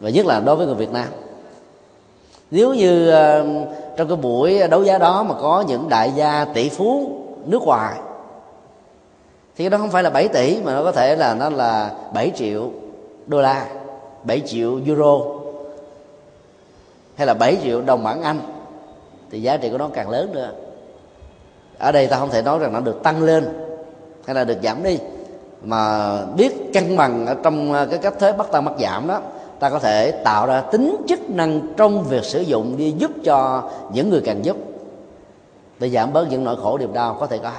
[0.00, 1.06] Và nhất là đối với người Việt Nam
[2.50, 3.44] nếu như ờ,
[3.96, 7.10] trong cái buổi đấu giá đó mà có những đại gia tỷ phú
[7.46, 7.98] nước ngoài,
[9.56, 12.32] thì nó không phải là 7 tỷ, mà nó có thể là nó là 7
[12.36, 12.70] triệu
[13.26, 13.66] đô la
[14.24, 15.18] 7 triệu euro,
[17.16, 18.40] hay là 7 triệu đồng bảng Anh,
[19.30, 20.50] thì giá trị của nó càng lớn nữa.
[21.78, 23.48] Ở đây ta không thể nói rằng nó được tăng lên
[24.26, 24.98] hay là được giảm đi,
[25.62, 29.20] mà biết cân bằng ở trong ờ, cái cách thế bắt tăng bắt giảm đó
[29.60, 33.70] ta có thể tạo ra tính chức năng trong việc sử dụng đi giúp cho
[33.92, 34.56] những người cần giúp.
[35.78, 37.52] Để giảm bớt những nỗi khổ niềm đau có thể có.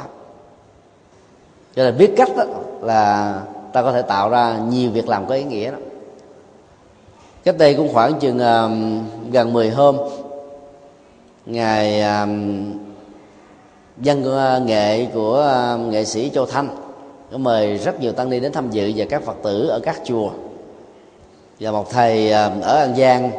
[1.75, 2.43] Cho nên biết cách đó
[2.81, 3.33] là
[3.73, 5.77] ta có thể tạo ra nhiều việc làm có ý nghĩa đó.
[7.43, 9.97] Cách đây cũng khoảng chừng uh, gần 10 hôm
[11.45, 12.73] ngày uh, um,
[13.97, 16.69] dân uh, nghệ của uh, nghệ sĩ châu thanh
[17.31, 20.01] có mời rất nhiều tăng ni đến tham dự và các phật tử ở các
[20.03, 20.29] chùa
[21.59, 23.31] và một thầy à, ở an giang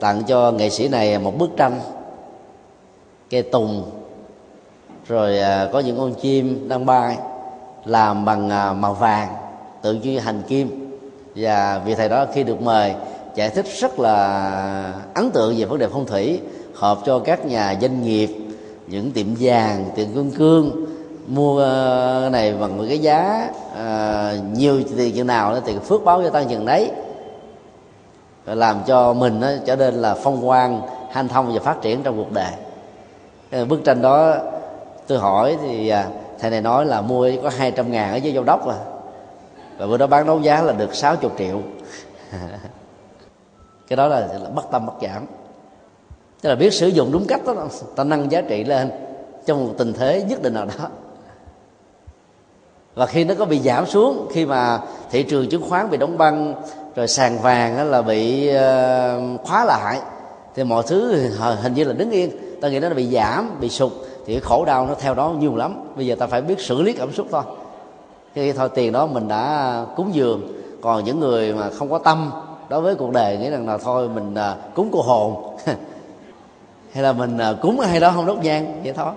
[0.00, 1.80] tặng cho nghệ sĩ này một bức tranh
[3.30, 3.90] cây tùng.
[5.08, 7.16] Rồi à, có những con chim đang bay
[7.84, 9.28] làm bằng à, màu vàng
[9.82, 10.98] tượng như hành kim.
[11.36, 12.94] Và vị thầy đó khi được mời
[13.34, 16.40] giải thích rất là ấn tượng về vấn đề phong thủy
[16.74, 18.28] hợp cho các nhà doanh nghiệp
[18.86, 20.86] những tiệm vàng tiệm cương cương
[21.26, 21.60] mua
[22.32, 26.48] này bằng một cái giá à, nhiều tiền chừng nào thì phước báo cho tăng
[26.48, 26.90] chừng đấy
[28.46, 32.16] làm cho mình nó trở nên là phong quang hanh thông và phát triển trong
[32.16, 32.52] cuộc đời.
[33.50, 34.34] Cái bức tranh đó
[35.06, 38.44] tôi hỏi thì à, thầy này nói là mua có 200 ngàn ở dưới châu
[38.44, 38.76] đốc à.
[39.78, 41.60] Và bữa đó bán đấu giá là được 60 triệu.
[43.88, 45.26] Cái đó là, là bất tâm bất giảm
[46.42, 47.54] tức là biết sử dụng đúng cách đó
[47.96, 48.90] ta nâng giá trị lên
[49.46, 50.88] trong một tình thế nhất định nào đó.
[52.94, 54.80] Và khi nó có bị giảm xuống khi mà
[55.10, 56.54] thị trường chứng khoán bị đóng băng
[56.96, 60.00] rồi sàn vàng là bị ờ, khóa lại.
[60.54, 61.28] Thì mọi thứ
[61.62, 62.30] hình như là đứng yên.
[62.60, 63.92] Ta nghĩ nó bị giảm, bị sụt.
[64.26, 65.84] Thì cái khổ đau nó theo đó nhiều lắm.
[65.96, 67.42] Bây giờ ta phải biết xử lý cảm xúc thôi.
[68.34, 70.52] Khi thôi tiền đó mình đã cúng dường.
[70.82, 72.30] Còn những người mà không có tâm
[72.68, 75.56] đối với cuộc đời, nghĩ rằng là thôi mình ờ, cúng cô hồn.
[76.92, 79.12] Hay là mình ờ, cúng ai đó không đốt nhang, vậy thôi.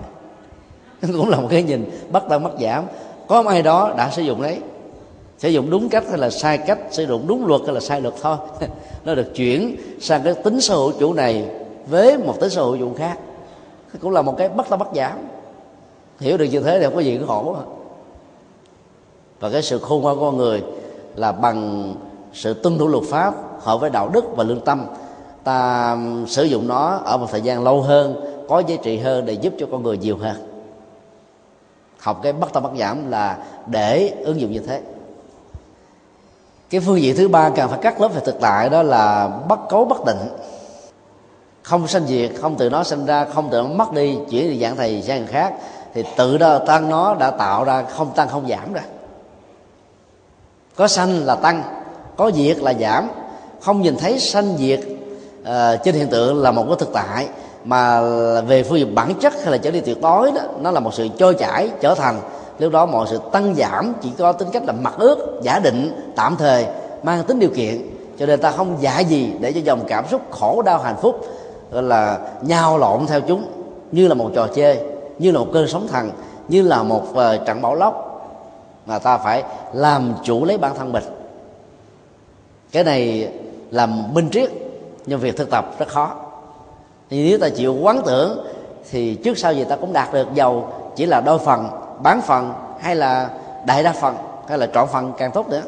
[1.00, 2.84] Cũng là một cái nhìn bắt tăng mất giảm.
[3.28, 4.60] Có ai đó đã sử dụng đấy
[5.38, 8.00] sử dụng đúng cách hay là sai cách, sử dụng đúng luật hay là sai
[8.00, 8.36] luật thôi.
[9.04, 11.48] Nó được chuyển sang cái tính sở hữu chủ này
[11.86, 13.18] với một tính sở hữu chủ khác.
[14.00, 15.18] Cũng là một cái bất ta bất giảm.
[16.20, 17.56] Hiểu được như thế thì không có gì cũng khổ.
[19.40, 20.62] Và cái sự khôn ngoan của con người
[21.16, 21.94] là bằng
[22.32, 24.86] sự tuân thủ luật pháp, hợp với đạo đức và lương tâm.
[25.44, 29.32] Ta sử dụng nó ở một thời gian lâu hơn, có giá trị hơn để
[29.32, 30.36] giúp cho con người nhiều hơn.
[31.98, 34.80] Học cái bất tâm bất giảm là để ứng dụng như thế
[36.70, 39.68] cái phương diện thứ ba cần phải cắt lớp về thực tại đó là bất
[39.68, 40.28] cấu bất định.
[41.62, 44.60] Không sanh diệt không từ nó sinh ra không từ nó mất đi chuyển từ
[44.60, 45.54] dạng thầy sang người khác.
[45.94, 48.82] Thì tự đó tăng nó đã tạo ra không tăng không giảm rồi.
[50.76, 51.62] Có sanh là tăng
[52.16, 53.08] có diệt là giảm.
[53.60, 54.80] Không nhìn thấy sanh diệt
[55.42, 57.26] uh, trên hiện tượng là một cái thực tại
[57.64, 58.00] mà
[58.40, 60.94] về phương diện bản chất hay là trở đi tuyệt đối đó nó là một
[60.94, 62.20] sự trôi chảy trở thành
[62.58, 66.12] lúc đó mọi sự tăng giảm chỉ có tính cách là mặc ước giả định
[66.16, 66.66] tạm thời
[67.02, 67.82] mang tính điều kiện.
[68.18, 71.26] Cho nên ta không giả gì để cho dòng cảm xúc khổ đau hạnh phúc
[71.72, 73.44] gọi là nhào lộn theo chúng
[73.92, 74.78] như là một trò chơi
[75.18, 76.10] như là một cơn sóng thần
[76.48, 78.02] như là một uh, trận bão lốc.
[78.86, 79.42] Mà ta phải
[79.72, 81.04] làm chủ lấy bản thân mình.
[82.72, 83.28] Cái này
[83.70, 84.50] làm minh triết
[85.06, 86.14] nhưng việc thực tập rất khó.
[87.10, 88.46] Thì nếu ta chịu quán tưởng
[88.90, 91.68] thì trước sau gì ta cũng đạt được giàu chỉ là đôi phần
[92.02, 93.30] bán phần hay là
[93.66, 94.16] đại đa phần,
[94.48, 95.62] hay là trọn phần càng tốt nữa.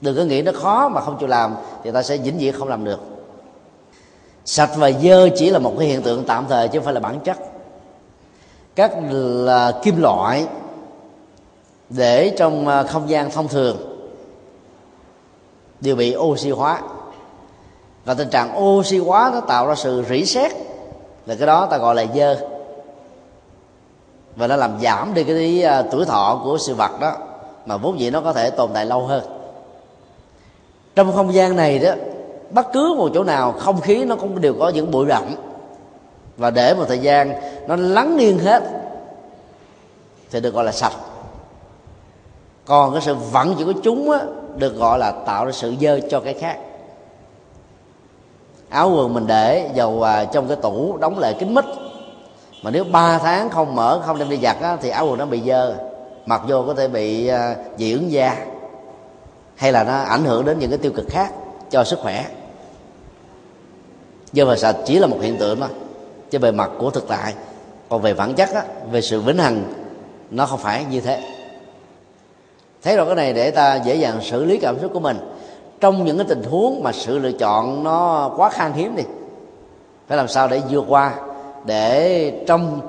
[0.00, 1.54] Đừng có nghĩ nó khó mà không chịu làm
[1.84, 3.00] thì ta sẽ vĩnh viễn không làm được.
[4.44, 7.00] Sạch và dơ chỉ là một cái hiện tượng tạm thời chứ không phải là
[7.00, 7.36] bản chất.
[8.74, 10.46] Các là kim loại
[11.90, 13.76] để trong à, không gian thông thường
[15.80, 16.80] đều bị oxy hóa.
[18.04, 20.52] Và tình trạng oxy hóa nó tạo ra sự rỉ sét,
[21.26, 22.55] là cái đó ta gọi là dơ
[24.36, 27.12] và nó làm giảm đi cái à, tuổi thọ của sự vật đó
[27.66, 29.22] mà vốn dĩ nó có thể tồn tại lâu hơn.
[30.94, 31.92] Trong không gian này đó
[32.50, 35.24] bất cứ một chỗ nào không khí nó cũng đều có những bụi rậm.
[36.36, 37.32] Và để một thời gian
[37.68, 38.62] nó lắng nghiêng hết
[40.30, 40.92] thì được gọi là sạch.
[42.66, 44.18] Còn cái sự vận chuyển của chúng á,
[44.56, 46.58] được gọi là tạo ra sự dơ cho cái khác.
[48.68, 51.64] Áo quần mình để dầu à, trong cái tủ đóng lại kín mít
[52.62, 55.26] mà nếu 3 tháng không mở không đem đi giặt á, thì áo quần nó
[55.26, 55.76] bị dơ.
[56.26, 58.36] Mặc vô có thể bị à, dị ứng da.
[59.56, 61.32] Hay là nó ảnh hưởng đến những cái tiêu cực khác
[61.70, 62.26] cho sức khỏe.
[64.32, 65.68] Dơ và sạch chỉ là một hiện tượng thôi.
[66.30, 67.34] Chứ bề mặt của thực tại.
[67.88, 69.64] Còn về bản chất á, về sự vĩnh hằng
[70.30, 71.22] nó không phải như thế.
[72.82, 75.16] Thấy rồi cái này để ta dễ dàng xử lý cảm xúc của mình.
[75.80, 79.02] Trong những cái tình huống mà sự lựa chọn nó quá khan hiếm đi
[80.08, 81.14] phải làm sao để vượt qua?
[81.66, 82.80] Để trong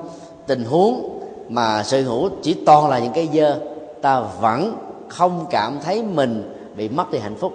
[0.46, 3.60] tình huống mà sở hữu chỉ toàn là những cái dơ,
[4.02, 4.76] ta vẫn
[5.08, 7.52] không cảm thấy mình bị mất đi hạnh phúc.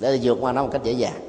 [0.00, 1.20] Để vượt qua nó một cách dễ dàng.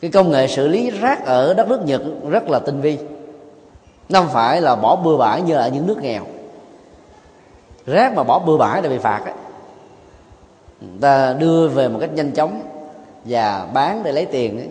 [0.00, 2.98] Cái công nghệ xử lý rác ở đất nước Nhật rất là tinh vi
[4.10, 6.22] nó không phải là bỏ bừa bãi như ở những nước nghèo
[7.86, 9.34] rác mà bỏ bừa bãi là bị phạt ấy.
[11.00, 12.62] ta đưa về một cách nhanh chóng
[13.24, 14.68] và bán để lấy tiền ấy.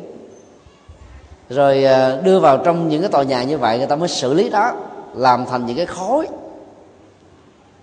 [1.49, 4.33] rồi à, đưa vào trong những cái tòa nhà như vậy người ta mới xử
[4.33, 4.71] lý đó,
[5.13, 6.27] làm thành những cái khối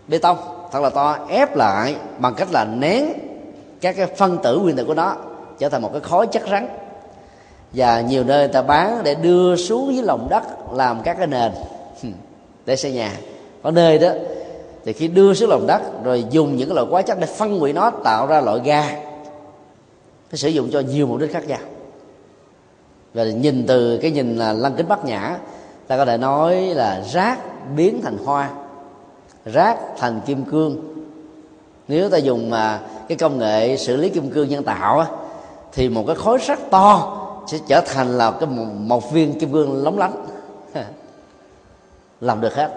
[0.08, 0.38] bê tông,
[0.72, 3.12] thật là to, ép lại bằng cách là nén
[3.80, 5.16] các cái phân tử nguyên tử của nó
[5.58, 6.68] trở thành một cái khối chất rắn
[7.76, 10.42] và nhiều nơi người ta bán để đưa xuống dưới lòng đất
[10.72, 11.52] làm các cái nền.
[12.66, 13.12] Để xây nhà.
[13.62, 14.08] Có nơi đó
[14.84, 17.58] thì khi đưa xuống lòng đất rồi dùng những cái loại hóa chất để phân
[17.58, 18.92] hủy nó tạo ra loại ga.
[20.30, 21.58] Nó sử dụng cho nhiều mục đích khác nhau.
[23.14, 25.38] Và nhìn từ cái nhìn là lăng kính bát nhã
[25.86, 27.38] ta có thể nói là rác
[27.76, 28.50] biến thành hoa
[29.44, 30.76] rác thành kim cương.
[31.88, 35.06] Nếu ta dùng mà cái công nghệ xử lý kim cương nhân tạo á,
[35.72, 38.48] thì một cái khối sắt to sẽ trở thành là cái
[38.78, 40.26] một, viên kim cương lóng lánh.
[42.20, 42.70] Làm được hết.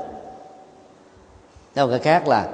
[1.75, 2.47] Theo cái khác là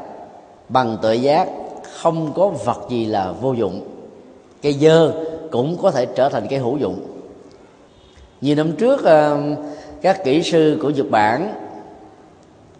[0.69, 1.47] bằng tự giác
[1.93, 3.81] không có vật gì là vô dụng.
[4.61, 5.13] Cây dơ
[5.51, 6.99] cũng có thể trở thành cái hữu dụng.
[8.41, 9.39] Nhiều năm trước ờ,
[10.01, 11.53] các kỹ sư của nhật bản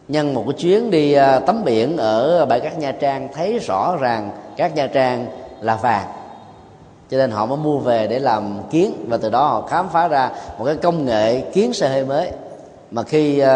[0.08, 3.98] nhân một cái chuyến đi ờ, tắm biển ở bãi cát nha trang thấy rõ
[4.00, 5.28] ràng các nha trang
[5.62, 6.08] là vàng
[7.12, 10.08] cho nên họ mới mua về để làm kiến và từ đó họ khám phá
[10.08, 12.32] ra một cái công nghệ kiến xe hơi mới.
[12.92, 13.48] Mà khi uh,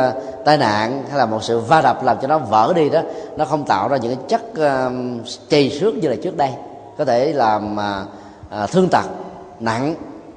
[0.46, 3.02] tai nạn hay là một sự va đập làm cho nó vỡ đi đó
[3.38, 6.50] nó không tạo ra những cái chất uh, chày xước như là trước đây.
[6.98, 9.06] Có thể làm uh, uh, thương tật
[9.60, 9.96] nặng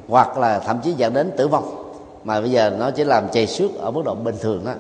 [0.09, 1.93] hoặc là thậm chí dẫn đến tử vong.
[2.25, 4.73] Mà bây giờ nó chỉ làm chày xước ở mức độ bình thường đó.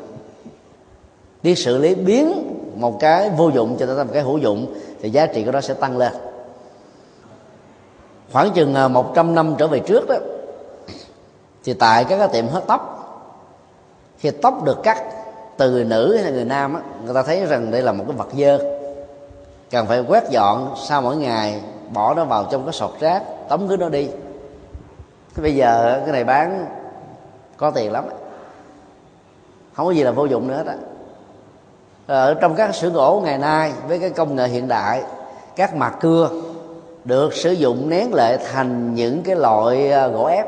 [1.42, 5.10] Biết xử lý biến một cái vô dụng cho thành một cái hữu dụng thì
[5.10, 6.12] giá trị của nó sẽ tăng lên
[8.32, 10.14] khoảng chừng à, 100 năm trở về trước đó,
[11.64, 12.98] thì tại các cái tiệm hớt tóc,
[14.18, 15.02] khi tóc được cắt
[15.56, 18.04] từ người nữ hay là người nam á, người ta thấy rằng đây là một
[18.08, 18.58] cái vật dơ.
[19.70, 21.60] Cần phải quét dọn sau mỗi ngày,
[21.92, 24.08] bỏ nó vào trong cái sọt rác, tống cứ nó đi.
[25.34, 26.66] Thế bây giờ cái này bán
[27.56, 28.04] có tiền lắm
[29.72, 30.72] không có gì là vô dụng nữa đó
[32.06, 35.02] ở ờ, trong các xưởng gỗ ngày nay với cái công nghệ hiện đại,
[35.56, 36.30] các mặt cưa
[37.04, 40.46] được sử dụng nén lại thành những cái loại à, gỗ ép.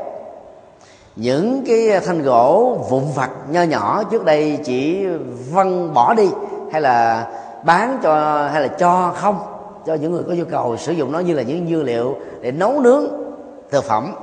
[1.15, 5.05] Những cái thanh gỗ vụn vặt nho nhỏ trước đây chỉ
[5.51, 6.29] văng bỏ đi
[6.71, 7.27] hay là
[7.65, 9.39] bán cho, hay là cho không,
[9.85, 12.51] cho những người có nhu cầu sử dụng nó như là những dư liệu để
[12.51, 13.03] nấu nướng,
[13.71, 14.15] thực phẩm.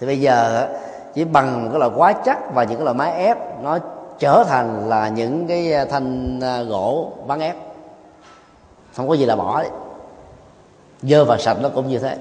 [0.00, 0.68] Thì bây giờ
[1.14, 3.78] chỉ bằng cái loại quá chắc và những cái loại máy ép, nó
[4.18, 7.56] trở thành là những cái thanh à, gỗ ván ép.
[8.96, 9.70] Không có gì là bỏ đấy
[11.02, 12.16] dơ và sạch nó cũng như thế.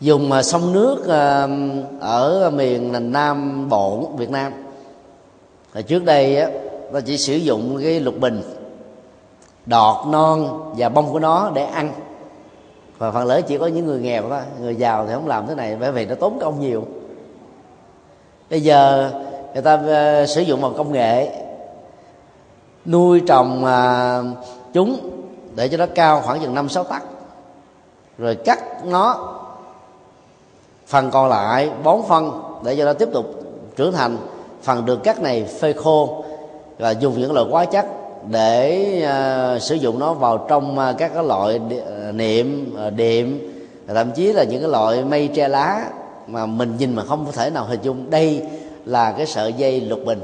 [0.00, 1.48] Dùng mà sông nước à,
[2.00, 4.52] ở miền nam bộ việt nam.
[5.74, 6.48] Thì trước đây á,
[6.92, 8.42] ta chỉ sử dụng cái lục bình,
[9.66, 11.92] đọt non và bông của nó để ăn.
[12.98, 15.54] Và phần lớn chỉ có những người nghèo thôi, người giàu thì không làm thế
[15.54, 16.84] này, bởi vì nó tốn công nhiều.
[18.50, 19.10] Bây giờ
[19.52, 21.28] người ta à, sử dụng một công nghệ
[22.86, 24.20] nuôi trồng à,
[24.72, 24.96] chúng
[25.54, 27.02] để cho nó cao khoảng chừng năm sáu tấc.
[28.18, 29.34] Rồi cắt nó
[30.86, 33.26] phần còn lại bón phân để cho nó tiếp tục
[33.76, 34.16] trưởng thành.
[34.62, 36.24] Phần được cắt này phơi khô
[36.78, 37.86] và dùng những loại hóa chất
[38.30, 38.88] để
[39.56, 43.38] uh, sử dụng nó vào trong uh, các cái loại ờ, niệm uh, đệm
[43.86, 45.90] thậm chí là những cái loại mây tre lá
[46.26, 48.10] mà mình nhìn mà không có thể nào hình dung.
[48.10, 48.42] Đây
[48.84, 50.20] là cái sợi dây lục bình.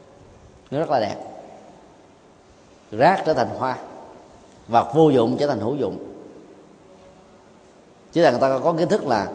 [0.70, 1.16] Nó rất là đẹp.
[2.92, 3.76] Rác trở thành hoa
[4.70, 5.98] vật vô dụng trở thành hữu dụng.
[8.12, 9.26] Chứ là người ta có kiến thức là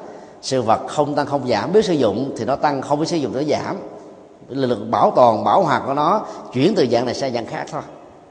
[0.41, 1.73] sự vật không tăng không giảm.
[1.73, 3.77] Biết sử dụng thì nó tăng không biết sử dụng nó giảm.
[4.49, 7.81] Lực bảo toàn bảo hoạt của nó chuyển từ dạng này sang dạng khác thôi.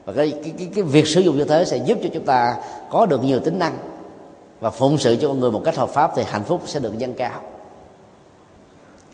[0.05, 2.55] Và cái, cái, cái, cái việc sử dụng như thế sẽ giúp cho chúng ta
[2.91, 3.77] có được nhiều tính năng
[4.59, 6.97] và phụng sự cho con người một cách hợp pháp thì hạnh phúc sẽ được
[6.97, 7.39] dâng cao.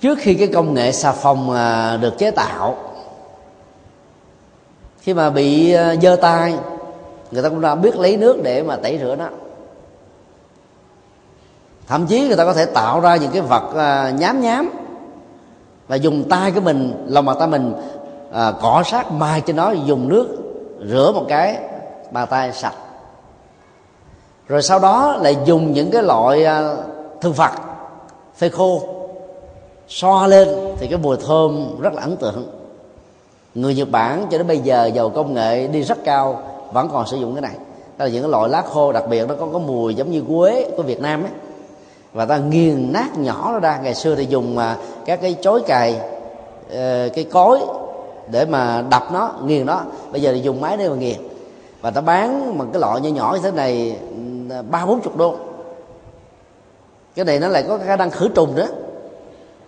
[0.01, 2.77] Trước khi cái công nghệ xà phòng à, được chế tạo
[4.99, 6.57] khi mà bị à, dơ tay
[7.31, 9.27] người ta cũng đã biết lấy nước để mà tẩy rửa nó
[11.87, 14.69] thậm chí người ta có thể tạo ra những cái vật à, nhám nhám
[15.87, 17.73] và dùng tay của mình lòng bàn tay mình
[18.31, 20.27] à, cọ sát mai trên nó dùng nước
[20.89, 21.57] rửa một cái
[22.11, 22.75] bàn tay sạch.
[24.47, 26.75] Rồi sau đó lại dùng những cái loại à,
[27.21, 27.51] thực vật
[28.35, 28.81] phơi khô
[29.87, 30.47] so lên
[30.79, 32.51] thì cái mùi thơm rất là ấn tượng.
[33.55, 36.43] Người nhật bản cho đến bây giờ giàu công nghệ đi rất cao
[36.73, 37.55] vẫn còn sử dụng cái này.
[37.97, 40.23] Đó là những cái loại lá khô đặc biệt, nó có có mùi giống như
[40.29, 41.31] quế của việt nam ấy.
[42.13, 43.79] Và ta nghiền nát nhỏ nó ra.
[43.83, 45.99] Ngày xưa thì dùng mà các cái chối cài
[46.73, 47.59] ờ, cái cối
[48.31, 49.81] để mà đập nó, nghiền nó.
[50.11, 51.17] Bây giờ thì dùng máy để mà nghiền.
[51.81, 53.97] Và ta bán một cái loại nhỏ nhỏ như thế này
[54.69, 55.35] ba bốn chục đô.
[57.15, 58.67] Cái này nó lại có khả năng khử trùng nữa.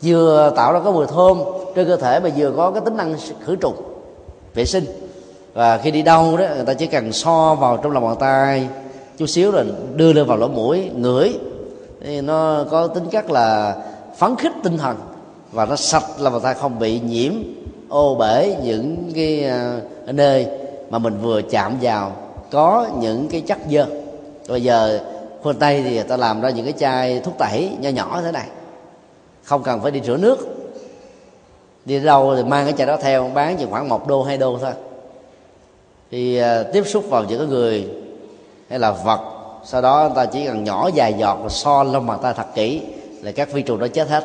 [0.02, 1.42] Vừa tạo ra cái mùi thơm
[1.76, 3.16] trên cơ thể mà vừa có cái tính năng
[3.46, 3.76] khử trùng,
[4.54, 4.84] vệ sinh
[5.54, 8.68] và khi đi đâu đó, người ta chỉ cần so vào trong lòng bàn tay,
[9.18, 9.66] chút xíu rồi
[9.96, 11.40] đưa lên vào lỗ mũi, ngửi.
[12.02, 13.76] Thì nó có tính chất là
[14.18, 14.98] phấn khích tinh thần
[15.52, 17.34] và nó sạch là bàn tay, không bị nhiễm,
[17.90, 20.48] ô bể những cái à, nơi
[20.90, 22.12] mà mình vừa chạm vào.
[22.52, 23.86] Có những cái chất dơ.
[24.48, 25.00] Bây giờ
[25.44, 28.32] phương tây thì người ta làm ra những cái chai thuốc tẩy nho nhỏ thế
[28.32, 28.48] này.
[29.44, 30.38] Không cần phải đi rửa nước.
[31.86, 34.58] Đi đâu thì mang cái chai đó theo, bán chỉ khoảng một đô, hai đô
[34.62, 34.72] thôi
[36.14, 37.88] thì à, tiếp xúc vào những cái người
[38.69, 39.19] hay là vật,
[39.65, 42.45] sau đó người ta chỉ cần nhỏ vài giọt và so lông bàn tay thật
[42.56, 42.81] kỹ
[43.22, 44.23] là các vi trùng đó chết hết,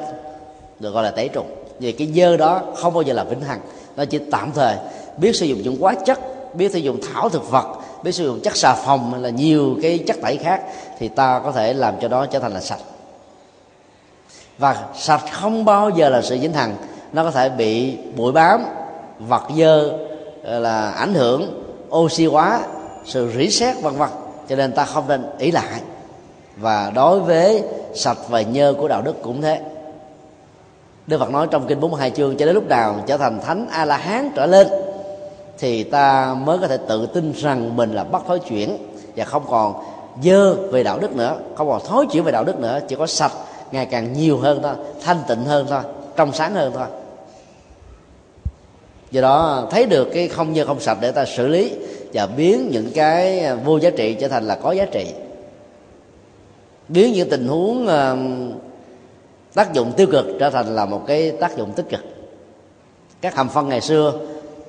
[0.80, 1.46] được gọi là tẩy trùng.
[1.78, 3.60] Vì cái dơ đó không bao giờ là vĩnh hằng,
[3.96, 4.76] nó chỉ tạm thời.
[5.16, 6.20] Biết sử dụng những hóa chất,
[6.54, 7.66] biết sử dụng thảo thực vật,
[8.02, 10.62] biết sử dụng chất xà phòng hay là nhiều cái chất tẩy khác
[10.98, 12.80] thì ta có thể làm cho nó trở thành là sạch.
[14.58, 16.76] Và sạch không bao giờ là sự vĩnh hằng,
[17.12, 18.64] nó có thể bị bụi bám,
[19.18, 19.92] vật dơ
[20.44, 22.60] ờ, là ảnh hưởng oxy hóa,
[23.04, 24.08] sự rỉ sét vân vân.
[24.48, 25.80] Cho nên ta không nên ý lại.
[26.56, 27.62] Và đối với
[27.94, 29.60] sạch và nhơ của đạo đức cũng thế.
[31.06, 33.84] Đức Phật nói trong kinh 42 chương, cho đến lúc nào trở thành thánh A
[33.84, 34.68] La Hán trở lên,
[35.58, 38.76] thì ta mới có thể tự tin rằng mình là bắt thối chuyển
[39.16, 39.74] và không còn
[40.22, 43.06] dơ về đạo đức nữa, không còn thối chuyển về đạo đức nữa, chỉ có
[43.06, 43.32] sạch
[43.72, 44.72] ngày càng nhiều hơn thôi,
[45.04, 45.80] thanh tịnh hơn thôi,
[46.16, 46.86] trong sáng hơn thôi
[49.10, 51.72] do đó, thấy được cái không như không sạch để ta xử lý
[52.12, 55.06] và biến những cái à, vô giá trị trở thành là có giá trị.
[56.88, 58.16] Biến những tình huống à,
[59.54, 62.00] tác dụng tiêu cực trở thành là một cái tác dụng tích cực.
[63.20, 64.12] Các hầm phân ngày xưa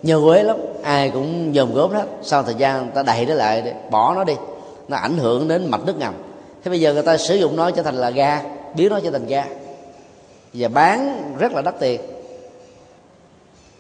[0.04, 2.06] nhờ quế lắm, ai cũng dòm gốm hết.
[2.22, 4.34] Sau thời gian ta đẩy nó lại để bỏ nó đi,
[4.88, 6.14] nó ảnh hưởng đến mạch nước ngầm.
[6.64, 8.42] Thế bây giờ người ta sử dụng nó trở thành là ga,
[8.76, 9.46] biến nó trở thành ga
[10.54, 12.02] và bán rất là đắt tiền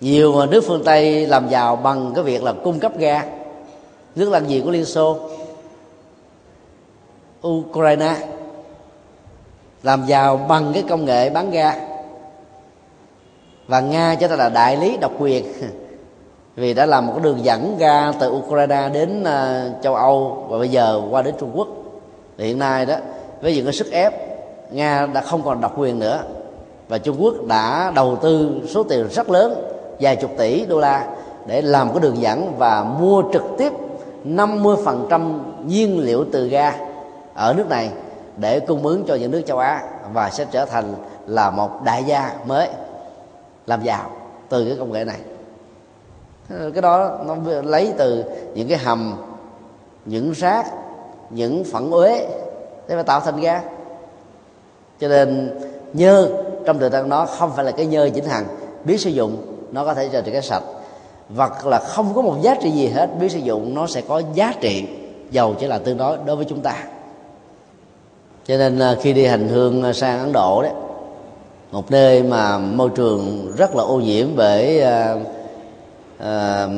[0.01, 3.23] nhiều nước phương tây làm giàu bằng cái việc là cung cấp ga.
[4.15, 5.17] Nước láng giềng của liên xô.
[7.47, 8.15] Ukraine
[9.83, 11.73] làm giàu bằng cái công nghệ bán ga.
[13.67, 15.45] Và nga cho ta là đại lý độc quyền.
[16.55, 20.57] Vì đã làm một cái đường dẫn ga từ Ukraine đến uh, châu Âu và
[20.57, 21.67] bây giờ qua đến Trung Quốc.
[22.37, 22.95] Thì hiện nay đó
[23.41, 24.13] với những cái sức ép
[24.71, 26.23] Nga đã không còn độc quyền nữa.
[26.87, 31.07] Và Trung Quốc đã đầu tư số tiền rất lớn vài chục tỷ đô la
[31.45, 33.73] để làm cái đường dẫn và mua trực tiếp
[34.25, 36.73] 50% nhiên liệu từ ga
[37.33, 37.89] ở nước này
[38.37, 40.93] để cung ứng cho những nước châu Á và sẽ trở thành
[41.27, 42.69] là một đại gia mới
[43.65, 44.11] làm giàu
[44.49, 45.19] từ cái công nghệ này.
[46.73, 48.23] Cái đó nó lấy từ
[48.55, 49.15] những cái hầm,
[50.05, 50.65] những rác,
[51.29, 52.27] những phận uế
[52.87, 53.61] để mà tạo thành ga.
[54.99, 55.59] Cho nên
[55.93, 56.29] nhơ,
[56.65, 58.45] trong thời gian đó không phải là cái nhơ chỉnh hằng,
[58.83, 60.63] biết sử dụng nó có thể trở thành cái sạch.
[61.35, 63.09] Hoặc là không có một giá trị gì hết.
[63.19, 64.87] Biết sử dụng nó sẽ có giá trị.
[65.31, 66.75] Giàu chỉ là tương đối đối với chúng ta.
[68.47, 70.71] Cho nên à, khi đi hành hương à, sang ấn độ đấy
[71.71, 75.21] một nơi mà môi trường rất là ô nhiễm bởi uh,
[76.19, 76.71] uh,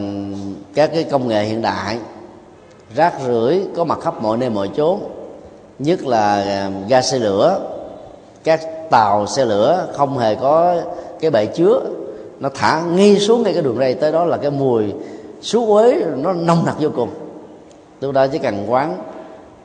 [0.76, 1.98] các cái công nghệ hiện đại
[2.96, 5.00] rác rưởi có mặt khắp mọi nơi mọi chốn
[5.80, 7.60] nhất là uh, ga xe lửa.
[8.44, 10.82] Các tàu xe lửa không hề có
[11.20, 11.80] cái bệ chứa
[12.42, 14.94] nó thả ngay xuống ngay cái đường ray, tới đó là cái mùi
[15.42, 17.10] xú uế, nó nồng nặc vô cùng.
[18.02, 18.98] Lúc đó chỉ cần quán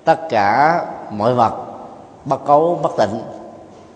[0.04, 0.80] tất cả
[1.10, 1.52] mọi vật,
[2.24, 3.20] bắt cấu bất tịnh.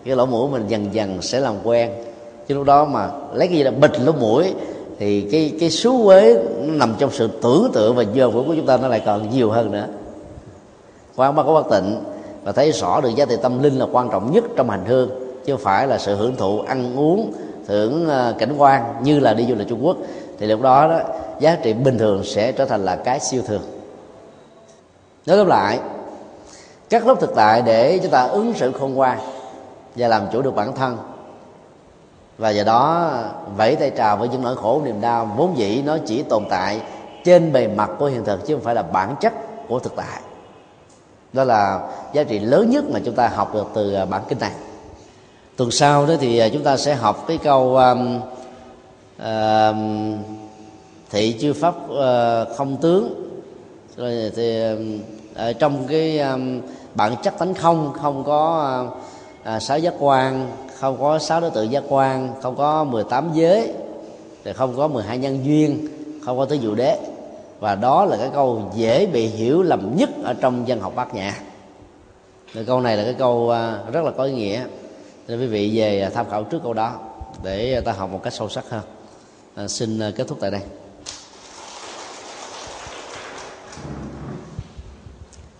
[0.05, 1.91] Cái lỗ mũi mình dần dần sẽ làm quen.
[2.47, 4.53] Chứ lúc đó mà lấy cái gì là bịch lỗ mũi,
[4.99, 8.65] thì cái cái xú quế nó nằm trong sự tưởng tượng và dơ của chúng
[8.65, 9.87] ta nó lại còn nhiều hơn nữa.
[11.15, 11.97] Quán bắt cấu bất tịnh
[12.43, 15.09] và thấy rõ được giá trị tâm linh là quan trọng nhất trong hành hương,
[15.45, 17.31] chứ không phải là sự hưởng thụ ăn uống
[17.71, 19.97] thưởng ờ, cảnh quan như là đi du lịch Trung Quốc,
[20.39, 20.99] thì lúc đó đó,
[21.39, 23.61] giá trị bình thường sẽ trở thành là cái siêu thường.
[25.25, 25.79] Nói tóm lại,
[26.89, 29.19] các lớp thực tại để chúng ta ứng xử khôn ngoan
[29.95, 30.97] và làm chủ được bản thân,
[32.37, 33.11] và do đó,
[33.57, 36.81] vẫy tay chào với những nỗi khổ niềm đau vốn dĩ nó chỉ tồn tại
[37.23, 39.33] trên bề mặt của hiện thực chứ không phải là bản chất
[39.67, 40.21] của thực tại.
[41.33, 44.39] Đó là giá trị lớn nhất mà chúng ta học được từ ờ, bản kinh
[44.39, 44.51] này
[45.61, 48.19] tuần sau đó thì à, chúng ta sẽ học cái câu um,
[49.21, 49.75] uh,
[51.09, 53.31] thị chư pháp uh, không tướng.
[53.97, 56.61] Rồi thì uh, trong cái um,
[56.95, 58.85] bản chất tánh không không có
[59.55, 63.73] uh, sáu giác quan không có sáu đối tượng giác quan không có 18 giới
[64.43, 65.87] thì không có 12 nhân duyên
[66.25, 66.97] không có tứ dụ đế.
[67.59, 71.15] Và đó là cái câu dễ bị hiểu lầm nhất ở trong dân học bát
[71.15, 71.33] nhã.
[72.53, 74.65] Cái câu này là cái câu ờ, rất là có ý nghĩa
[75.31, 76.99] nên quý vị về à, tham khảo trước câu đó
[77.43, 78.83] để à, ta học một cách sâu sắc hơn.
[79.55, 80.61] À, xin à, kết thúc tại đây.